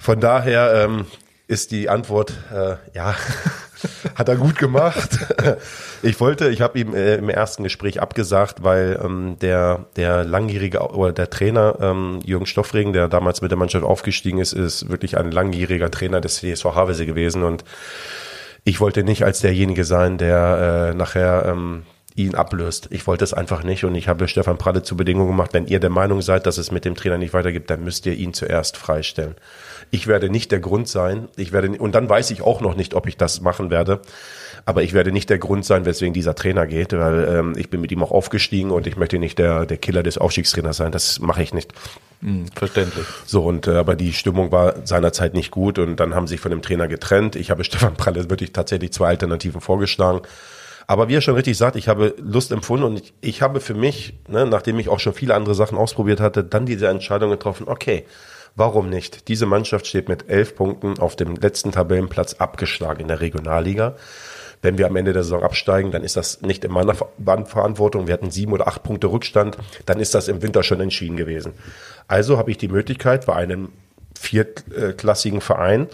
[0.00, 1.06] Von daher ähm,
[1.46, 3.14] ist die Antwort, äh, ja,
[4.14, 5.18] hat er gut gemacht.
[6.02, 10.80] ich wollte, ich habe ihm äh, im ersten Gespräch abgesagt, weil ähm, der der langjährige
[10.80, 15.18] oder der Trainer ähm, Jürgen Stoffregen, der damals mit der Mannschaft aufgestiegen ist, ist wirklich
[15.18, 17.64] ein langjähriger Trainer des CSV Havelse gewesen und
[18.64, 21.84] ich wollte nicht als derjenige sein, der äh, nachher ähm,
[22.16, 22.88] ihn ablöst.
[22.90, 25.80] Ich wollte es einfach nicht und ich habe Stefan Pralle zur Bedingung gemacht, wenn ihr
[25.80, 28.76] der Meinung seid, dass es mit dem Trainer nicht weitergibt, dann müsst ihr ihn zuerst
[28.76, 29.34] freistellen.
[29.90, 31.28] Ich werde nicht der Grund sein.
[31.36, 34.00] Ich werde und dann weiß ich auch noch nicht, ob ich das machen werde.
[34.66, 37.80] Aber ich werde nicht der Grund sein, weswegen dieser Trainer geht, weil ähm, ich bin
[37.80, 40.90] mit ihm auch aufgestiegen und ich möchte nicht der der Killer des Aufstiegstrainers sein.
[40.90, 41.72] Das mache ich nicht.
[42.22, 43.04] Mhm, verständlich.
[43.26, 46.40] So, und äh, aber die Stimmung war seinerzeit nicht gut und dann haben sie sich
[46.40, 47.36] von dem Trainer getrennt.
[47.36, 50.22] Ich habe Stefan Pralle wirklich tatsächlich zwei Alternativen vorgeschlagen.
[50.86, 53.74] Aber wie er schon richtig sagt, ich habe Lust empfunden und ich, ich habe für
[53.74, 57.68] mich, ne, nachdem ich auch schon viele andere Sachen ausprobiert hatte, dann diese Entscheidung getroffen,
[57.68, 58.04] okay,
[58.54, 59.28] warum nicht?
[59.28, 63.96] Diese Mannschaft steht mit elf Punkten auf dem letzten Tabellenplatz abgeschlagen in der Regionalliga.
[64.64, 68.06] Wenn wir am Ende der Saison absteigen, dann ist das nicht in meiner Verantwortung.
[68.06, 69.58] Wir hatten sieben oder acht Punkte Rückstand.
[69.84, 71.52] Dann ist das im Winter schon entschieden gewesen.
[72.08, 73.68] Also habe ich die Möglichkeit, bei einem
[74.18, 75.88] viertklassigen Verein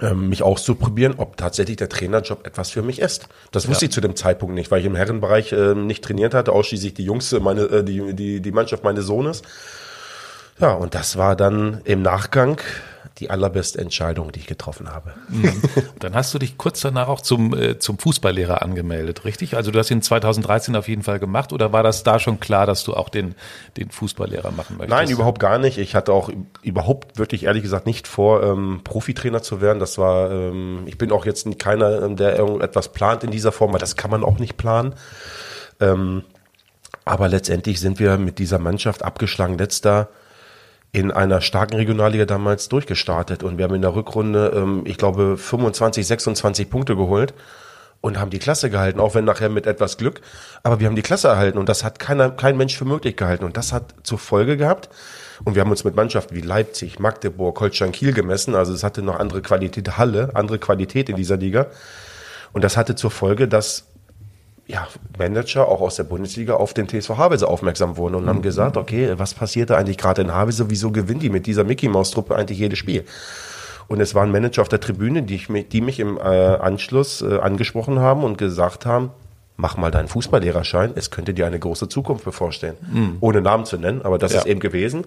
[0.00, 3.28] ähm, mich auszuprobieren, ob tatsächlich der Trainerjob etwas für mich ist.
[3.50, 3.88] Das wusste ja.
[3.88, 7.04] ich zu dem Zeitpunkt nicht, weil ich im Herrenbereich äh, nicht trainiert hatte, ausschließlich die
[7.04, 9.42] Jungs, meine, äh, die, die, die Mannschaft meines Sohnes.
[10.60, 12.60] Ja, und das war dann im Nachgang
[13.18, 15.12] die allerbeste Entscheidung, die ich getroffen habe.
[15.28, 15.62] Mhm.
[15.98, 19.56] Dann hast du dich kurz danach auch zum, äh, zum Fußballlehrer angemeldet, richtig?
[19.56, 22.66] Also du hast ihn 2013 auf jeden Fall gemacht oder war das da schon klar,
[22.66, 23.34] dass du auch den,
[23.76, 24.90] den Fußballlehrer machen möchtest?
[24.90, 25.76] Nein, überhaupt gar nicht.
[25.78, 26.30] Ich hatte auch
[26.62, 29.80] überhaupt wirklich ehrlich gesagt nicht vor, ähm, Profitrainer zu werden.
[29.80, 33.72] Das war, ähm, ich bin auch jetzt keiner, ähm, der irgendetwas plant in dieser Form,
[33.72, 34.94] weil das kann man auch nicht planen.
[35.80, 36.22] Ähm,
[37.04, 40.08] aber letztendlich sind wir mit dieser Mannschaft abgeschlagen letzter
[40.92, 43.42] in einer starken Regionalliga damals durchgestartet.
[43.42, 47.34] Und wir haben in der Rückrunde, ähm, ich glaube, 25, 26 Punkte geholt
[48.00, 50.20] und haben die Klasse gehalten, auch wenn nachher mit etwas Glück,
[50.62, 53.44] aber wir haben die Klasse erhalten und das hat keiner, kein Mensch für möglich gehalten.
[53.44, 54.88] Und das hat zur Folge gehabt.
[55.44, 59.02] Und wir haben uns mit Mannschaften wie Leipzig, Magdeburg, Holstein Kiel gemessen, also es hatte
[59.02, 61.66] noch andere Qualität, Halle, andere Qualität in dieser Liga.
[62.52, 63.86] Und das hatte zur Folge, dass
[64.70, 64.86] ja,
[65.18, 68.28] Manager auch aus der Bundesliga auf den TSV Havelse aufmerksam wurden und mhm.
[68.28, 70.70] haben gesagt, okay, was passiert da eigentlich gerade in Havelse?
[70.70, 73.04] Wieso gewinnen die mit dieser Mickey Maus Truppe eigentlich jedes Spiel?
[73.88, 77.38] Und es waren Manager auf der Tribüne, die, ich, die mich im äh, Anschluss äh,
[77.38, 79.10] angesprochen haben und gesagt haben,
[79.60, 82.76] mach mal deinen Fußballlehrerschein, es könnte dir eine große Zukunft bevorstehen.
[82.90, 83.16] Mhm.
[83.20, 84.38] Ohne Namen zu nennen, aber das ja.
[84.40, 85.04] ist eben gewesen.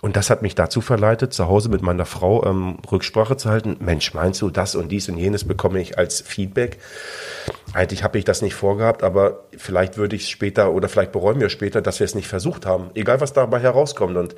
[0.00, 3.76] Und das hat mich dazu verleitet, zu Hause mit meiner Frau ähm, Rücksprache zu halten.
[3.80, 6.78] Mensch, meinst du, das und dies und jenes bekomme ich als Feedback?
[7.76, 11.40] Eigentlich habe ich das nicht vorgehabt, aber vielleicht würde ich es später oder vielleicht bereuen
[11.40, 12.90] wir später, dass wir es nicht versucht haben.
[12.94, 14.16] Egal, was dabei herauskommt.
[14.16, 14.34] Und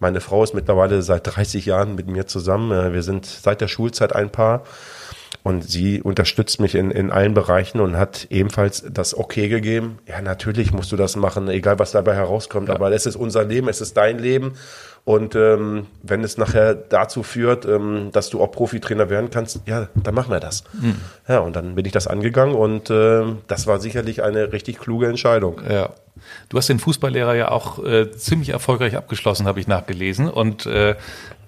[0.00, 2.72] meine Frau ist mittlerweile seit 30 Jahren mit mir zusammen.
[2.72, 4.62] Äh, wir sind seit der Schulzeit ein Paar.
[5.42, 9.98] Und sie unterstützt mich in, in allen Bereichen und hat ebenfalls das Okay gegeben.
[10.06, 12.68] Ja, natürlich musst du das machen, egal was dabei herauskommt.
[12.68, 12.74] Ja.
[12.76, 14.52] Aber es ist unser Leben, es ist dein Leben.
[15.04, 19.88] Und ähm, wenn es nachher dazu führt, ähm, dass du auch Profitrainer werden kannst, ja,
[19.96, 20.62] dann machen wir das.
[20.80, 20.94] Mhm.
[21.26, 25.08] Ja, und dann bin ich das angegangen und äh, das war sicherlich eine richtig kluge
[25.08, 25.60] Entscheidung.
[25.68, 25.90] Ja.
[26.50, 30.28] Du hast den Fußballlehrer ja auch äh, ziemlich erfolgreich abgeschlossen, habe ich nachgelesen.
[30.28, 30.94] Und äh,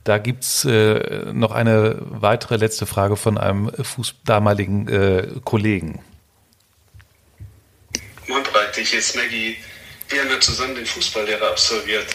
[0.04, 6.04] da gibt's äh, noch eine weitere letzte Frage von einem Fuß damaligen äh, Kollegen.
[8.28, 8.44] Moin,
[8.76, 9.56] dich ist Maggie.
[10.08, 12.06] Wir haben ja zusammen den Fußballlehrer absolviert.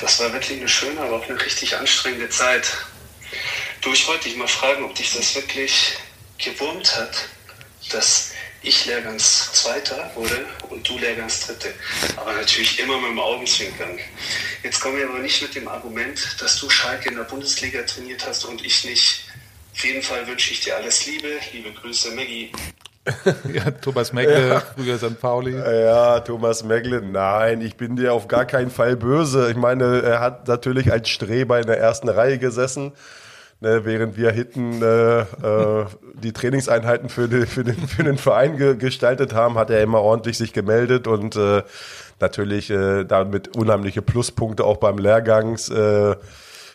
[0.00, 2.72] Das war wirklich eine schöne, aber auch eine richtig anstrengende Zeit.
[3.80, 5.98] Du, ich wollte dich mal fragen, ob dich das wirklich
[6.38, 7.28] gewurmt hat,
[7.90, 8.32] dass
[8.68, 11.68] ich Lehrgangs Zweiter wurde und du Lehrgangs Dritte.
[12.16, 13.98] Aber natürlich immer mit dem Augenzwinkern.
[14.62, 18.26] Jetzt kommen wir aber nicht mit dem Argument, dass du Schalke in der Bundesliga trainiert
[18.26, 19.24] hast und ich nicht.
[19.72, 21.28] Auf jeden Fall wünsche ich dir alles Liebe.
[21.52, 22.52] Liebe Grüße, Maggie.
[23.54, 24.60] ja, Thomas Megle, ja.
[24.60, 25.18] früher St.
[25.18, 25.56] Pauli.
[25.56, 29.50] Ja, Thomas Megle, nein, ich bin dir auf gar keinen Fall böse.
[29.50, 32.92] Ich meine, er hat natürlich als Streber in der ersten Reihe gesessen
[33.60, 35.86] ne, während wir hinten äh, äh,
[36.22, 40.00] die Trainingseinheiten für, die, für, den, für den Verein ge gestaltet haben, hat er immer
[40.00, 41.62] ordentlich sich gemeldet und äh,
[42.20, 45.68] natürlich äh, damit unheimliche Pluspunkte auch beim Lehrgangs.
[45.70, 46.16] Äh,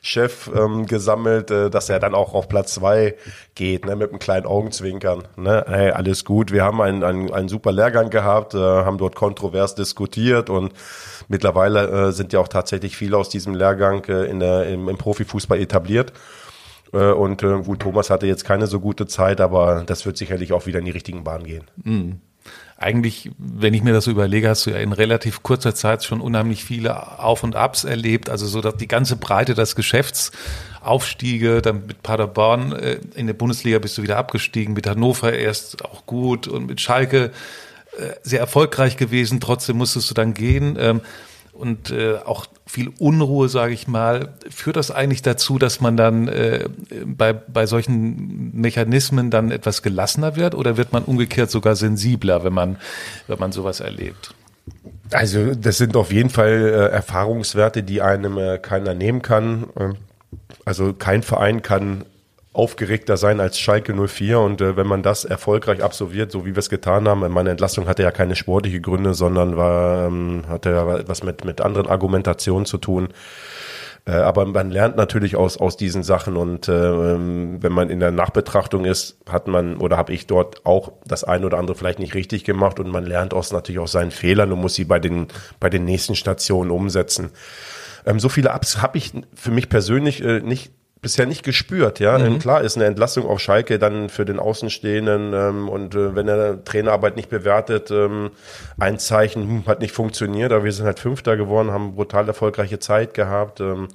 [0.06, 3.16] Chef ähm, gesammelt, äh, dass er dann auch auf Platz zwei
[3.56, 5.24] geht, ne, mit einem kleinen Augenzwinkern.
[5.38, 5.64] Ne?
[5.66, 9.76] Hey, alles gut, wir haben einen, einen, einen super Lehrgang gehabt, äh, haben dort kontrovers
[9.76, 10.74] diskutiert und
[11.30, 14.98] mittlerweile äh, sind ja auch tatsächlich viele aus diesem Lehrgang äh, in der, im, im
[14.98, 16.12] Profifußball etabliert.
[16.94, 20.54] Äh, und äh, gut, Thomas hatte jetzt keine so gute Zeit, aber das wird sicherlich
[20.54, 21.66] auch wieder in die richtigen Bahnen gehen.
[21.84, 22.22] Mhm.
[22.78, 26.20] Eigentlich, wenn ich mir das so überlege, hast du ja in relativ kurzer Zeit schon
[26.20, 28.30] unheimlich viele Auf- und Abs erlebt.
[28.30, 30.32] Also so dass die ganze Breite des Geschäfts,
[30.82, 35.86] Aufstiege, dann mit Paderborn äh, in der Bundesliga bist du wieder abgestiegen, mit Hannover erst
[35.86, 37.32] auch gut und mit Schalke
[38.24, 39.40] sehr erfolgreich gewesen.
[39.40, 40.78] Trotzdem musstest du dann gehen.
[40.80, 41.02] Ähm,
[41.54, 41.94] und
[42.26, 46.70] auch viel Unruhe, sage ich mal, führt das eigentlich dazu, dass man dann äh,
[47.06, 52.54] bei, bei solchen Mechanismen dann etwas gelassener wird oder wird man umgekehrt sogar sensibler, wenn
[52.54, 52.78] man,
[53.28, 54.34] wenn man sowas erlebt?
[55.12, 59.68] Also das sind auf jeden Fall äh, Erfahrungswerte, die einem äh, keiner nehmen kann.
[59.78, 59.96] Ähm,
[60.66, 62.06] also kein Verein kann
[62.54, 66.60] aufgeregter sein als Schalke 04 und äh, wenn man das erfolgreich absolviert, so wie wir
[66.60, 70.98] es getan haben, meine Entlassung hatte ja keine sportliche Gründe, sondern war ähm, hatte ja
[70.98, 73.10] etwas mit mit anderen Argumentationen zu tun.
[74.06, 78.12] Äh, aber man lernt natürlich aus aus diesen Sachen und äh, wenn man in der
[78.12, 82.14] Nachbetrachtung ist, hat man oder habe ich dort auch das eine oder andere vielleicht nicht
[82.14, 85.28] richtig gemacht und man lernt aus natürlich aus seinen Fehlern und muss sie bei den
[85.60, 87.32] bei den nächsten Stationen umsetzen.
[88.06, 90.72] Ähm, so viele Ups habe ich für mich persönlich äh, nicht
[91.04, 92.18] bisher nicht gespürt, ja.
[92.18, 92.40] Mhm.
[92.40, 96.64] Klar ist eine Entlassung auf Schalke dann für den Außenstehenden ähm, und äh, wenn er
[96.64, 98.32] Trainerarbeit nicht bewertet, ähm,
[98.80, 102.80] ein Zeichen hm, hat nicht funktioniert, aber wir sind halt Fünfter geworden, haben brutal erfolgreiche
[102.80, 103.60] Zeit gehabt.
[103.60, 103.90] Ähm,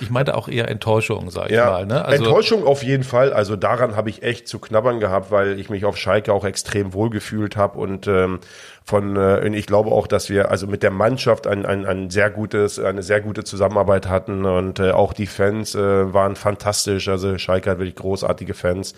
[0.00, 1.86] ich meinte auch eher Enttäuschung, sag ich ja, mal.
[1.86, 2.04] Ne?
[2.04, 3.32] Also Enttäuschung auf jeden Fall.
[3.32, 6.92] Also daran habe ich echt zu knabbern gehabt, weil ich mich auf Schalke auch extrem
[6.92, 8.40] wohl gefühlt habe und ähm,
[8.84, 12.30] von äh, ich glaube auch, dass wir also mit der Mannschaft ein, ein, ein sehr
[12.30, 17.08] gutes, eine sehr gute Zusammenarbeit hatten und äh, auch die Fans äh, waren fantastisch.
[17.08, 18.94] Also Schalke hat wirklich großartige Fans.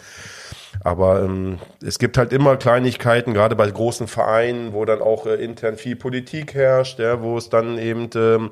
[0.83, 5.35] Aber ähm, es gibt halt immer Kleinigkeiten, gerade bei großen Vereinen, wo dann auch äh,
[5.35, 8.51] intern viel Politik herrscht, ja, wo es dann eben ähm,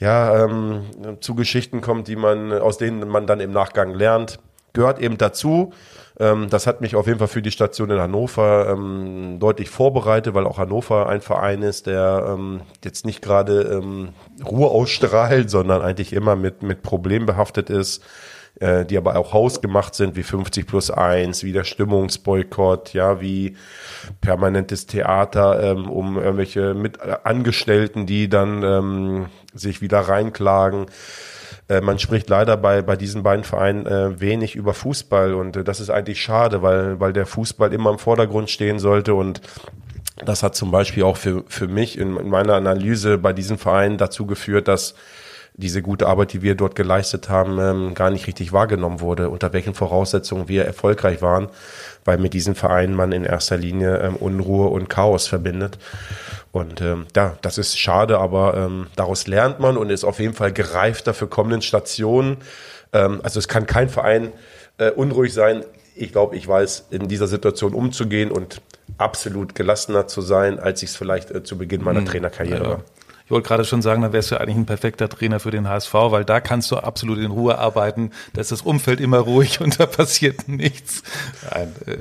[0.00, 0.82] ja, ähm,
[1.20, 4.40] zu Geschichten kommt, die man, aus denen man dann im Nachgang lernt.
[4.72, 5.72] Gehört eben dazu.
[6.18, 10.34] Ähm, das hat mich auf jeden Fall für die Station in Hannover ähm, deutlich vorbereitet,
[10.34, 14.10] weil auch Hannover ein Verein ist, der ähm, jetzt nicht gerade ähm,
[14.44, 18.02] Ruhe ausstrahlt, sondern eigentlich immer mit, mit Problemen behaftet ist
[18.60, 23.56] äh, die aber auch hausgemacht sind, wie 50 plus 1, wie der Stimmungsboykott, ja, wie
[24.20, 30.86] permanentes Theater ähm, um irgendwelche mit Angestellten, die dann ähm, sich wieder reinklagen.
[31.68, 35.64] Äh, man spricht leider bei, bei diesen beiden Vereinen äh, wenig über Fußball und äh,
[35.64, 39.40] das ist eigentlich schade, weil, weil der Fußball immer im Vordergrund stehen sollte und
[40.24, 43.98] das hat zum Beispiel auch für, für mich in, in meiner Analyse bei diesen Vereinen
[43.98, 44.94] dazu geführt, dass
[45.56, 49.52] diese gute Arbeit, die wir dort geleistet haben, ähm, gar nicht richtig wahrgenommen wurde, unter
[49.52, 51.48] welchen Voraussetzungen wir erfolgreich waren,
[52.04, 55.78] weil mit diesen Vereinen man in erster Linie ähm, Unruhe und Chaos verbindet.
[56.50, 60.34] Und ähm, ja, das ist schade, aber ähm, daraus lernt man und ist auf jeden
[60.34, 62.38] Fall gereifter für kommenden Stationen.
[62.92, 64.32] Ähm, also es kann kein Verein
[64.78, 65.64] äh, unruhig sein.
[65.94, 68.60] Ich glaube, ich weiß, in dieser Situation umzugehen und
[68.98, 72.06] absolut gelassener zu sein, als ich es vielleicht äh, zu Beginn meiner mhm.
[72.06, 72.70] Trainerkarriere ja.
[72.70, 72.82] war.
[73.24, 75.94] Ich wollte gerade schon sagen, dann wärst du eigentlich ein perfekter Trainer für den HSV,
[75.94, 78.10] weil da kannst du absolut in Ruhe arbeiten.
[78.34, 81.02] Da ist das Umfeld immer ruhig und da passiert nichts.
[81.50, 81.98] Nein, äh,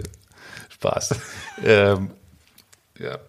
[0.69, 1.15] Spaß.
[1.63, 2.11] ähm,
[2.99, 3.19] ja.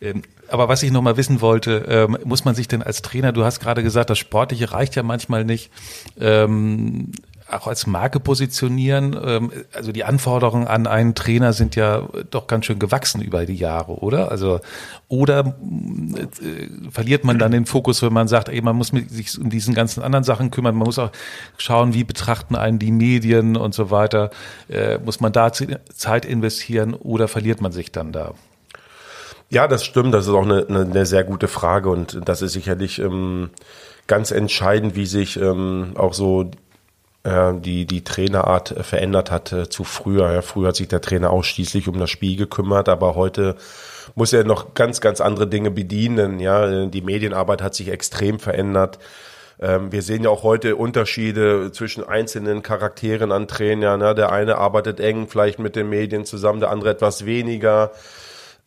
[0.00, 3.32] Ähm, aber was ich noch mal wissen wollte, ähm, muss man sich denn als Trainer,
[3.32, 5.70] du hast gerade gesagt, das Sportliche reicht ja manchmal nicht.
[6.18, 7.12] Ähm,
[7.50, 9.18] auch als Marke positionieren?
[9.22, 13.54] Ähm, also die Anforderungen an einen Trainer sind ja doch ganz schön gewachsen über die
[13.54, 14.30] Jahre, oder?
[14.30, 14.60] Also
[15.08, 19.50] oder äh, verliert man dann den Fokus, wenn man sagt, ey, man muss sich um
[19.50, 21.12] diesen ganzen anderen Sachen kümmern, man muss auch
[21.56, 24.30] schauen, wie betrachten einen die Medien und so weiter.
[24.68, 28.34] Äh, muss man da Zeit investieren oder verliert man sich dann da?
[29.50, 30.12] Ja, das stimmt.
[30.12, 33.50] Das ist auch eine, eine, sehr gute Frage und das ist sicherlich ähm,
[34.06, 36.50] ganz entscheidend, wie sich ähm, auch so
[37.54, 40.32] die, die Trainerart verändert hat äh, zu früher.
[40.32, 43.56] Ja, früher hat sich der Trainer ausschließlich um das Spiel gekümmert, aber heute
[44.14, 46.40] muss er noch ganz, ganz andere Dinge bedienen.
[46.40, 48.98] Ja, die Medienarbeit hat sich extrem verändert.
[49.60, 54.00] Ähm, wir sehen ja auch heute Unterschiede zwischen einzelnen Charakteren an Trainern.
[54.16, 57.92] Der eine arbeitet eng vielleicht mit den Medien zusammen, der andere etwas weniger.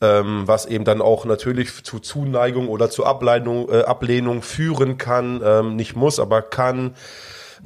[0.03, 5.41] Ähm, was eben dann auch natürlich zu Zuneigung oder zu Ablehnung, äh, Ablehnung führen kann,
[5.45, 6.95] ähm, nicht muss, aber kann.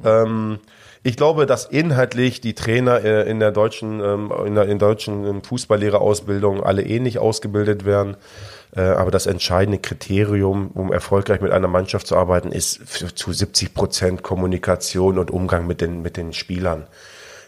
[0.04, 0.60] Ähm,
[1.06, 5.24] ich glaube, dass inhaltlich die Trainer äh, in der deutschen, ähm, in der in deutschen
[5.24, 8.18] ähm, Fußballlehrerausbildung alle ähnlich ausgebildet werden.
[8.76, 12.82] Äh, aber das entscheidende Kriterium, um erfolgreich mit einer Mannschaft zu arbeiten, ist
[13.16, 16.88] zu 70 Prozent Kommunikation und Umgang mit den, mit den Spielern.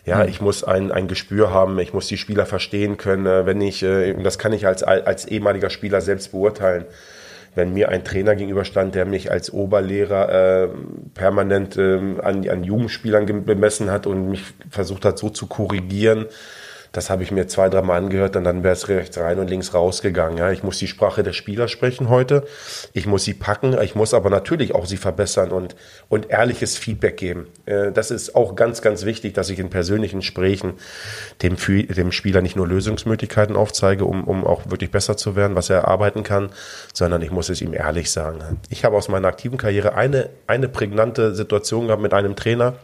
[0.06, 0.30] Ja, mhm.
[0.30, 3.80] ich muss ein, ein Gespür haben, ich muss die Spieler verstehen können, äh, wenn ich,
[3.80, 6.86] das kann ich als, als ehemaliger Spieler selbst beurteilen
[7.58, 10.30] wenn mir ein Trainer gegenüberstand, der mich als Oberlehrer
[10.64, 10.70] äh,
[11.16, 16.28] permanent äh, an, an Jugendspielern bemessen hat und mich versucht hat, so zu korrigieren,
[16.92, 19.74] das habe ich mir zwei, dreimal angehört und dann wäre es rechts rein und links
[19.74, 20.38] rausgegangen.
[20.38, 22.46] Ja, ich muss die Sprache der Spieler sprechen heute.
[22.94, 23.78] Ich muss sie packen.
[23.82, 25.76] Ich muss aber natürlich auch sie verbessern und,
[26.10, 27.48] und ehrliches Feedback geben.
[27.66, 30.74] Äh, das ist auch ganz, ganz wichtig, dass ich in persönlichen Gesprächen
[31.42, 35.70] dem, dem Spieler nicht nur Lösungsmöglichkeiten aufzeige, um, um auch wirklich besser zu werden, was
[35.70, 36.50] er erarbeiten kann,
[36.94, 38.60] sondern ich muss es ihm ehrlich sagen.
[38.70, 42.76] Ich habe aus meiner aktiven Karriere eine, eine prägnante Situation gehabt mit einem Trainer,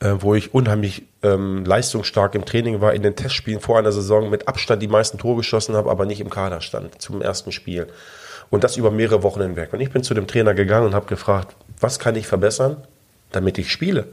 [0.00, 4.30] äh, wo ich unheimlich ähm, leistungsstark im Training war, in den Testspielen vor einer Saison
[4.30, 7.86] mit Abstand die meisten Tore geschossen habe, aber nicht im Kader stand zum ersten Spiel.
[8.50, 9.72] Und das über mehrere Wochen hinweg.
[9.72, 12.76] Und ich bin zu dem Trainer gegangen und habe gefragt, was kann ich verbessern,
[13.32, 14.06] damit ich spiele?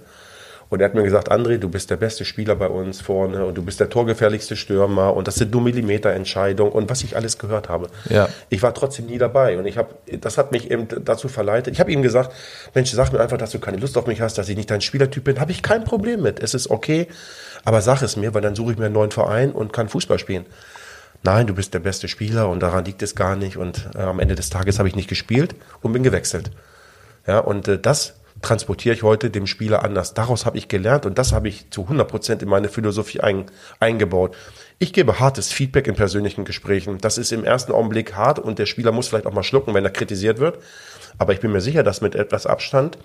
[0.72, 3.58] Und er hat mir gesagt, André, du bist der beste Spieler bei uns vorne und
[3.58, 7.68] du bist der torgefährlichste Stürmer und das sind nur Millimeterentscheidungen und was ich alles gehört
[7.68, 7.90] habe.
[8.10, 8.30] Ja.
[8.48, 9.90] Ich war trotzdem nie dabei und ich habe,
[10.22, 11.74] das hat mich eben dazu verleitet.
[11.74, 12.32] Ich habe ihm gesagt,
[12.74, 14.80] Mensch, sag mir einfach, dass du keine Lust auf mich hast, dass ich nicht dein
[14.80, 15.42] Spielertyp bin.
[15.42, 16.42] Habe ich kein Problem mit.
[16.42, 17.08] Es ist okay,
[17.66, 20.20] aber sag es mir, weil dann suche ich mir einen neuen Verein und kann Fußball
[20.20, 20.46] spielen.
[21.22, 24.22] Nein, du bist der beste Spieler und daran liegt es gar nicht und äh, am
[24.22, 26.50] Ende des Tages habe ich nicht gespielt und bin gewechselt.
[27.28, 30.14] Ja, und äh, das transportiere ich heute dem Spieler anders.
[30.14, 33.46] Daraus habe ich gelernt und das habe ich zu 100 Prozent in meine Philosophie ein,
[33.80, 34.36] eingebaut.
[34.80, 36.98] Ich gebe hartes Feedback in persönlichen Gesprächen.
[37.00, 39.86] Das ist im ersten Augenblick hart und der Spieler muss vielleicht auch mal schlucken, wenn
[39.86, 40.58] er kritisiert wird.
[41.18, 42.98] Aber ich bin mir sicher, dass mit etwas Abstand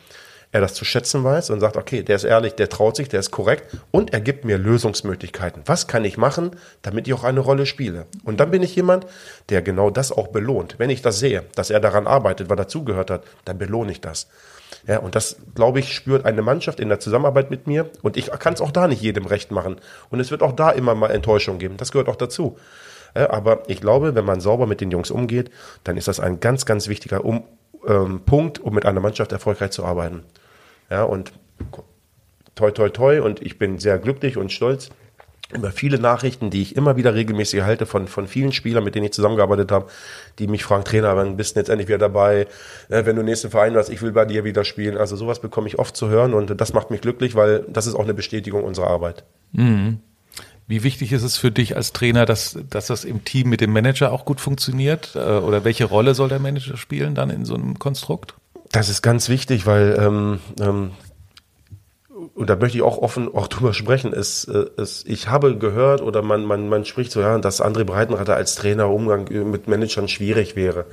[0.53, 3.21] er das zu schätzen weiß und sagt, okay, der ist ehrlich, der traut sich, der
[3.21, 5.63] ist korrekt und er gibt mir Lösungsmöglichkeiten.
[5.67, 8.07] Was kann ich machen, damit ich auch eine Rolle spiele?
[8.25, 9.07] Und dann bin ich jemand,
[9.49, 10.77] der genau das auch belohnt.
[10.79, 14.01] Wenn ich das sehe, dass er daran arbeitet, weil er zugehört hat, dann belohne ich
[14.01, 14.29] das.
[14.87, 17.91] Ja, und das, glaube ich, spürt eine Mannschaft in der Zusammenarbeit mit mir.
[18.03, 19.77] Und ich kann es auch da nicht jedem recht machen.
[20.11, 21.77] Und es wird auch da immer mal Enttäuschung geben.
[21.77, 22.57] Das gehört auch dazu.
[23.17, 25.51] Ja, aber ich glaube, wenn man sauber mit den Jungs umgeht,
[25.85, 27.45] dann ist das ein ganz, ganz wichtiger um,
[27.87, 30.23] ähm, Punkt, um mit einer Mannschaft erfolgreich zu arbeiten.
[30.91, 31.33] Ja, und
[32.55, 33.21] toi, toi, toi.
[33.21, 34.91] Und ich bin sehr glücklich und stolz
[35.53, 39.07] über viele Nachrichten, die ich immer wieder regelmäßig erhalte von, von vielen Spielern, mit denen
[39.07, 39.87] ich zusammengearbeitet habe,
[40.39, 42.49] die mich fragen, Trainer, wann bist du jetzt endlich wieder dabei?
[42.89, 44.97] Wenn du nächsten Verein hast, ich will bei dir wieder spielen.
[44.97, 47.95] Also sowas bekomme ich oft zu hören und das macht mich glücklich, weil das ist
[47.95, 49.25] auch eine Bestätigung unserer Arbeit.
[49.53, 49.99] Mhm.
[50.69, 53.73] Wie wichtig ist es für dich als Trainer, dass, dass das im Team mit dem
[53.73, 55.13] Manager auch gut funktioniert?
[55.15, 58.35] Äh, oder welche Rolle soll der Manager spielen dann in so einem Konstrukt?
[58.73, 60.91] Das ist ganz wichtig, weil ähm, ähm,
[62.37, 64.13] und da möchte ich auch offen auch drüber sprechen.
[64.13, 67.85] Es, äh, es, ich habe gehört oder man, man, man spricht so, ja, dass André
[67.85, 70.85] Breitenreiter als Trainer Umgang mit Managern schwierig wäre.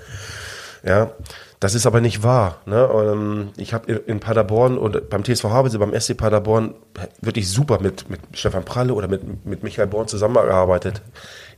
[0.85, 1.11] Ja,
[1.59, 2.61] das ist aber nicht wahr.
[2.65, 2.89] Ne?
[2.93, 6.75] Ähm, ich habe in Paderborn und beim TSV Havelse, beim SC Paderborn
[7.21, 11.01] wirklich super mit, mit Stefan Pralle oder mit, mit Michael Born zusammengearbeitet.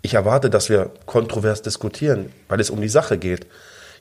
[0.02, 3.48] Ich erwarte, dass wir kontrovers diskutieren, weil es um die Sache geht.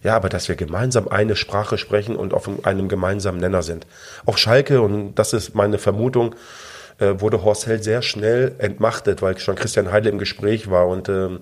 [0.04, 3.86] Ja, aber dass wir gemeinsam eine Sprache sprechen und auf einem gemeinsamen Nenner sind.
[4.26, 6.34] Auf Schalke, und das ist meine Vermutung,
[6.98, 10.88] äh, wurde Horst Held sehr schnell entmachtet, weil schon Christian Heidel im Gespräch war.
[10.88, 11.40] Und ähm,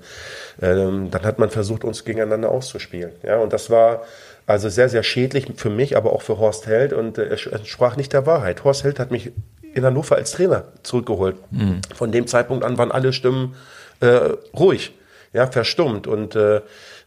[0.62, 3.10] ähm, dann hat man versucht, uns gegeneinander auszuspielen.
[3.24, 4.04] Ja, und das war
[4.46, 6.92] also sehr, sehr schädlich für mich, aber auch für Horst Held.
[6.92, 8.62] Und äh, er entsprach nicht der Wahrheit.
[8.62, 9.32] Horst Held hat mich
[9.74, 11.36] in Hannover als Trainer zurückgeholt.
[11.50, 11.80] Mhm.
[11.94, 13.56] Von dem Zeitpunkt an waren alle Stimmen
[14.00, 14.92] äh, ruhig,
[15.32, 16.06] ja, verstummt.
[16.06, 16.56] Und äh,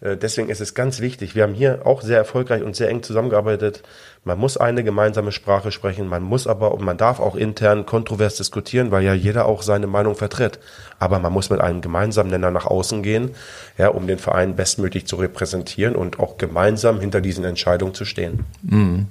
[0.02, 1.36] äh, deswegen ist es ganz wichtig.
[1.36, 3.84] Wir haben hier auch sehr erfolgreich und sehr eng zusammengearbeitet.
[4.24, 8.38] Man muss eine gemeinsame Sprache sprechen, man muss aber und man darf auch intern kontrovers
[8.38, 10.60] diskutieren, weil ja jeder auch seine Meinung vertritt.
[10.98, 13.36] Aber man muss mit einem gemeinsamen Nenner nach außen gehen,
[13.78, 18.46] ja, um den Verein bestmöglich zu repräsentieren und auch gemeinsam hinter diesen Entscheidungen zu stehen.
[18.64, 19.08] Mhm.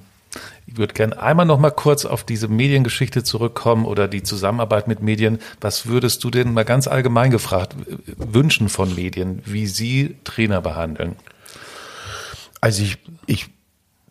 [0.67, 5.01] Ich würde gerne einmal noch mal kurz auf diese Mediengeschichte zurückkommen oder die Zusammenarbeit mit
[5.01, 5.39] Medien.
[5.61, 7.75] Was würdest du denn mal ganz allgemein gefragt
[8.17, 11.15] wünschen von Medien, wie sie Trainer behandeln?
[12.61, 13.47] Also ich, ich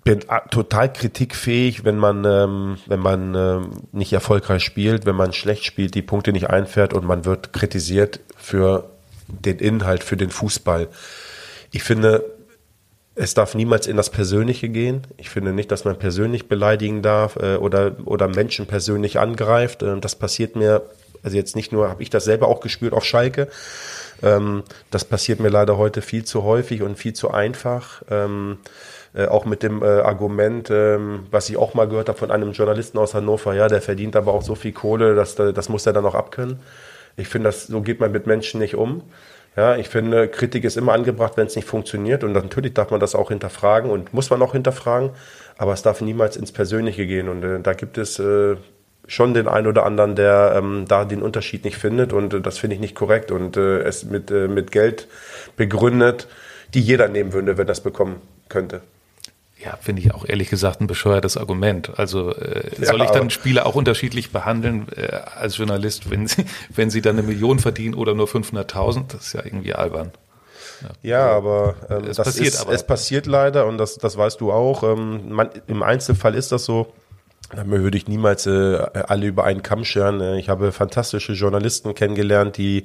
[0.05, 0.21] bin
[0.51, 5.95] total kritikfähig, wenn man, ähm, wenn man ähm, nicht erfolgreich spielt, wenn man schlecht spielt,
[5.95, 8.91] die Punkte nicht einfährt und man wird kritisiert für
[9.27, 10.89] den Inhalt, für den Fußball.
[11.71, 12.25] Ich finde,
[13.17, 15.03] es darf niemals in das Persönliche gehen.
[15.17, 19.83] Ich finde nicht, dass man persönlich beleidigen darf äh, oder, oder Menschen persönlich angreift.
[19.83, 20.83] Äh, das passiert mir,
[21.23, 23.49] also jetzt nicht nur, habe ich das selber auch gespürt auf Schalke.
[24.23, 28.03] Ähm, das passiert mir leider heute viel zu häufig und viel zu einfach.
[28.11, 28.59] Ähm,
[29.15, 32.51] äh, auch mit dem äh, Argument, ähm, was ich auch mal gehört habe von einem
[32.51, 35.93] Journalisten aus Hannover, ja, der verdient aber auch so viel Kohle, dass, das muss er
[35.93, 36.59] dann auch abkönnen.
[37.17, 39.03] Ich finde, das, so geht man mit Menschen nicht um.
[39.57, 42.25] Ja, ich finde, Kritik ist immer angebracht, wenn es nicht funktioniert.
[42.25, 45.11] Und natürlich darf man das auch hinterfragen und muss man auch hinterfragen.
[45.59, 47.29] Aber es darf niemals ins Persönliche gehen.
[47.29, 48.57] Und äh, da gibt es äh,
[49.07, 52.13] schon den einen oder anderen, der ähm, da den Unterschied nicht findet.
[52.13, 53.31] Und äh, das finde ich nicht korrekt.
[53.31, 55.07] Und äh, es mit, äh, mit Geld
[55.57, 56.27] begründet,
[56.75, 58.83] die jeder nehmen würde, wenn das bekommen könnte.
[59.65, 61.99] Ja, finde ich auch ehrlich gesagt ein bescheuertes Argument.
[61.99, 66.45] Also äh, soll ja, ich dann Spieler auch unterschiedlich behandeln äh, als Journalist, wenn sie,
[66.75, 69.13] wenn sie dann eine Million verdienen oder nur 500.000?
[69.13, 70.13] Das ist ja irgendwie albern.
[70.83, 72.73] Ja, ja aber ähm, es, passiert ist, aber.
[72.73, 74.83] es passiert leider und das, das weißt du auch.
[74.83, 76.93] Ähm, man, Im Einzelfall ist das so.
[77.55, 80.21] Da würde ich niemals äh, alle über einen Kamm scheren.
[80.21, 82.85] Äh, ich habe fantastische Journalisten kennengelernt, die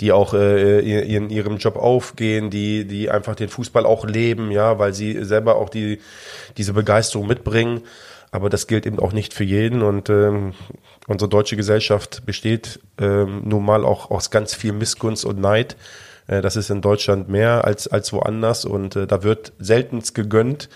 [0.00, 4.78] die auch äh, in ihrem Job aufgehen, die, die einfach den Fußball auch leben, ja,
[4.78, 6.00] weil sie selber auch die,
[6.56, 7.82] diese Begeisterung mitbringen.
[8.30, 10.54] Aber das gilt eben auch nicht für jeden und ähm,
[11.06, 15.76] unsere deutsche Gesellschaft besteht ähm, nun mal auch aus ganz viel Missgunst und Neid.
[16.26, 20.68] Äh, das ist in Deutschland mehr als, als woanders und äh, da wird seltenst gegönnt.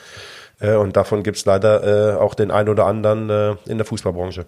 [0.61, 4.47] Äh, und davon gibt's leider äh, auch den einen oder anderen äh, in der Fußballbranche.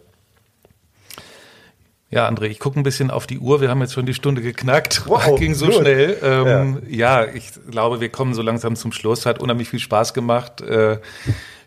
[2.10, 3.60] Ja, André, ich gucke ein bisschen auf die Uhr.
[3.60, 5.04] Wir haben jetzt schon die Stunde geknackt.
[5.06, 5.76] Wow, ging so gut.
[5.76, 6.18] schnell.
[6.22, 7.24] Ähm, ja.
[7.24, 7.32] ja.
[7.32, 9.26] ich glaube, wir kommen so langsam zum Schluss.
[9.26, 10.60] Hat unheimlich viel Spaß gemacht.
[10.60, 10.98] Äh,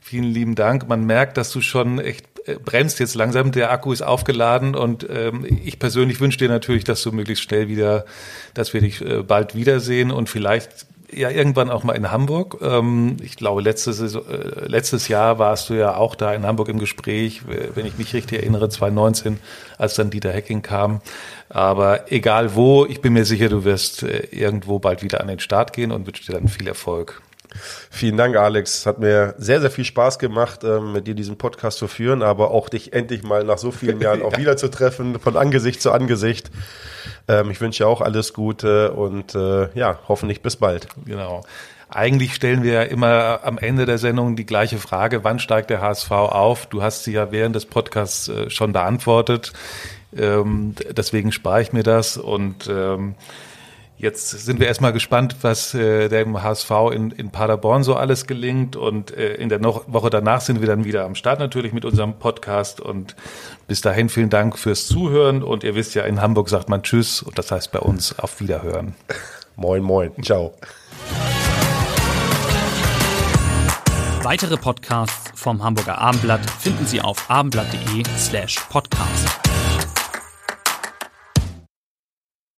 [0.02, 0.90] vielen lieben Dank.
[0.90, 3.54] Man merkt, dass du schon echt äh, bremst jetzt langsam.
[3.54, 7.70] Der Akku ist aufgeladen und ähm, ich persönlich wünsche dir natürlich, dass du möglichst schnell
[7.70, 8.04] wieder,
[8.54, 12.58] dass wir dich äh, bald wiedersehen und vielleicht ja irgendwann auch mal in Hamburg.
[12.62, 14.20] Ähm, ich glaube, letztes, äh,
[14.66, 17.42] letztes Jahr warst du ja auch da in Hamburg im Gespräch,
[17.74, 19.40] wenn ich mich richtig erinnere, 2019,
[19.78, 21.02] als dann Dieter Hecking kam.
[21.50, 25.40] Aber egal wo, ich bin mir sicher, du wirst äh, irgendwo bald wieder an den
[25.40, 27.22] Start gehen und wünsche dir dann viel Erfolg.
[27.90, 28.86] Vielen Dank, Alex.
[28.86, 32.52] Hat mir sehr, sehr viel Spaß gemacht, ähm, mit dir diesen Podcast zu führen, aber
[32.52, 35.92] auch dich endlich mal nach so vielen Jahren auch wieder zu treffen, von Angesicht zu
[35.92, 36.52] Angesicht.
[37.28, 40.88] Ähm, ich wünsche dir auch alles Gute und äh, ja, hoffentlich bis bald.
[41.06, 41.44] Genau.
[41.90, 45.80] Eigentlich stellen wir ja immer am Ende der Sendung die gleiche Frage, wann steigt der
[45.80, 46.66] HSV auf?
[46.66, 49.54] Du hast sie ja während des Podcasts äh, schon beantwortet.
[50.16, 52.68] Ähm, deswegen spare ich mir das und
[54.04, 58.76] Jetzt sind wir erstmal gespannt, was äh, dem HSV in, in Paderborn so alles gelingt.
[58.76, 61.86] Und äh, in der no Woche danach sind wir dann wieder am Start natürlich mit
[61.86, 62.82] unserem Podcast.
[62.82, 63.16] Und
[63.66, 65.42] bis dahin vielen Dank fürs Zuhören.
[65.42, 67.24] Und ihr wisst ja, in Hamburg sagt man Tschüss.
[67.24, 68.94] Und das heißt bei uns auf Wiederhören.
[69.56, 70.12] Moin, moin.
[70.22, 70.54] Ciao.
[74.24, 79.53] Weitere Podcasts vom Hamburger Abendblatt finden Sie auf abendblatt.de slash podcast.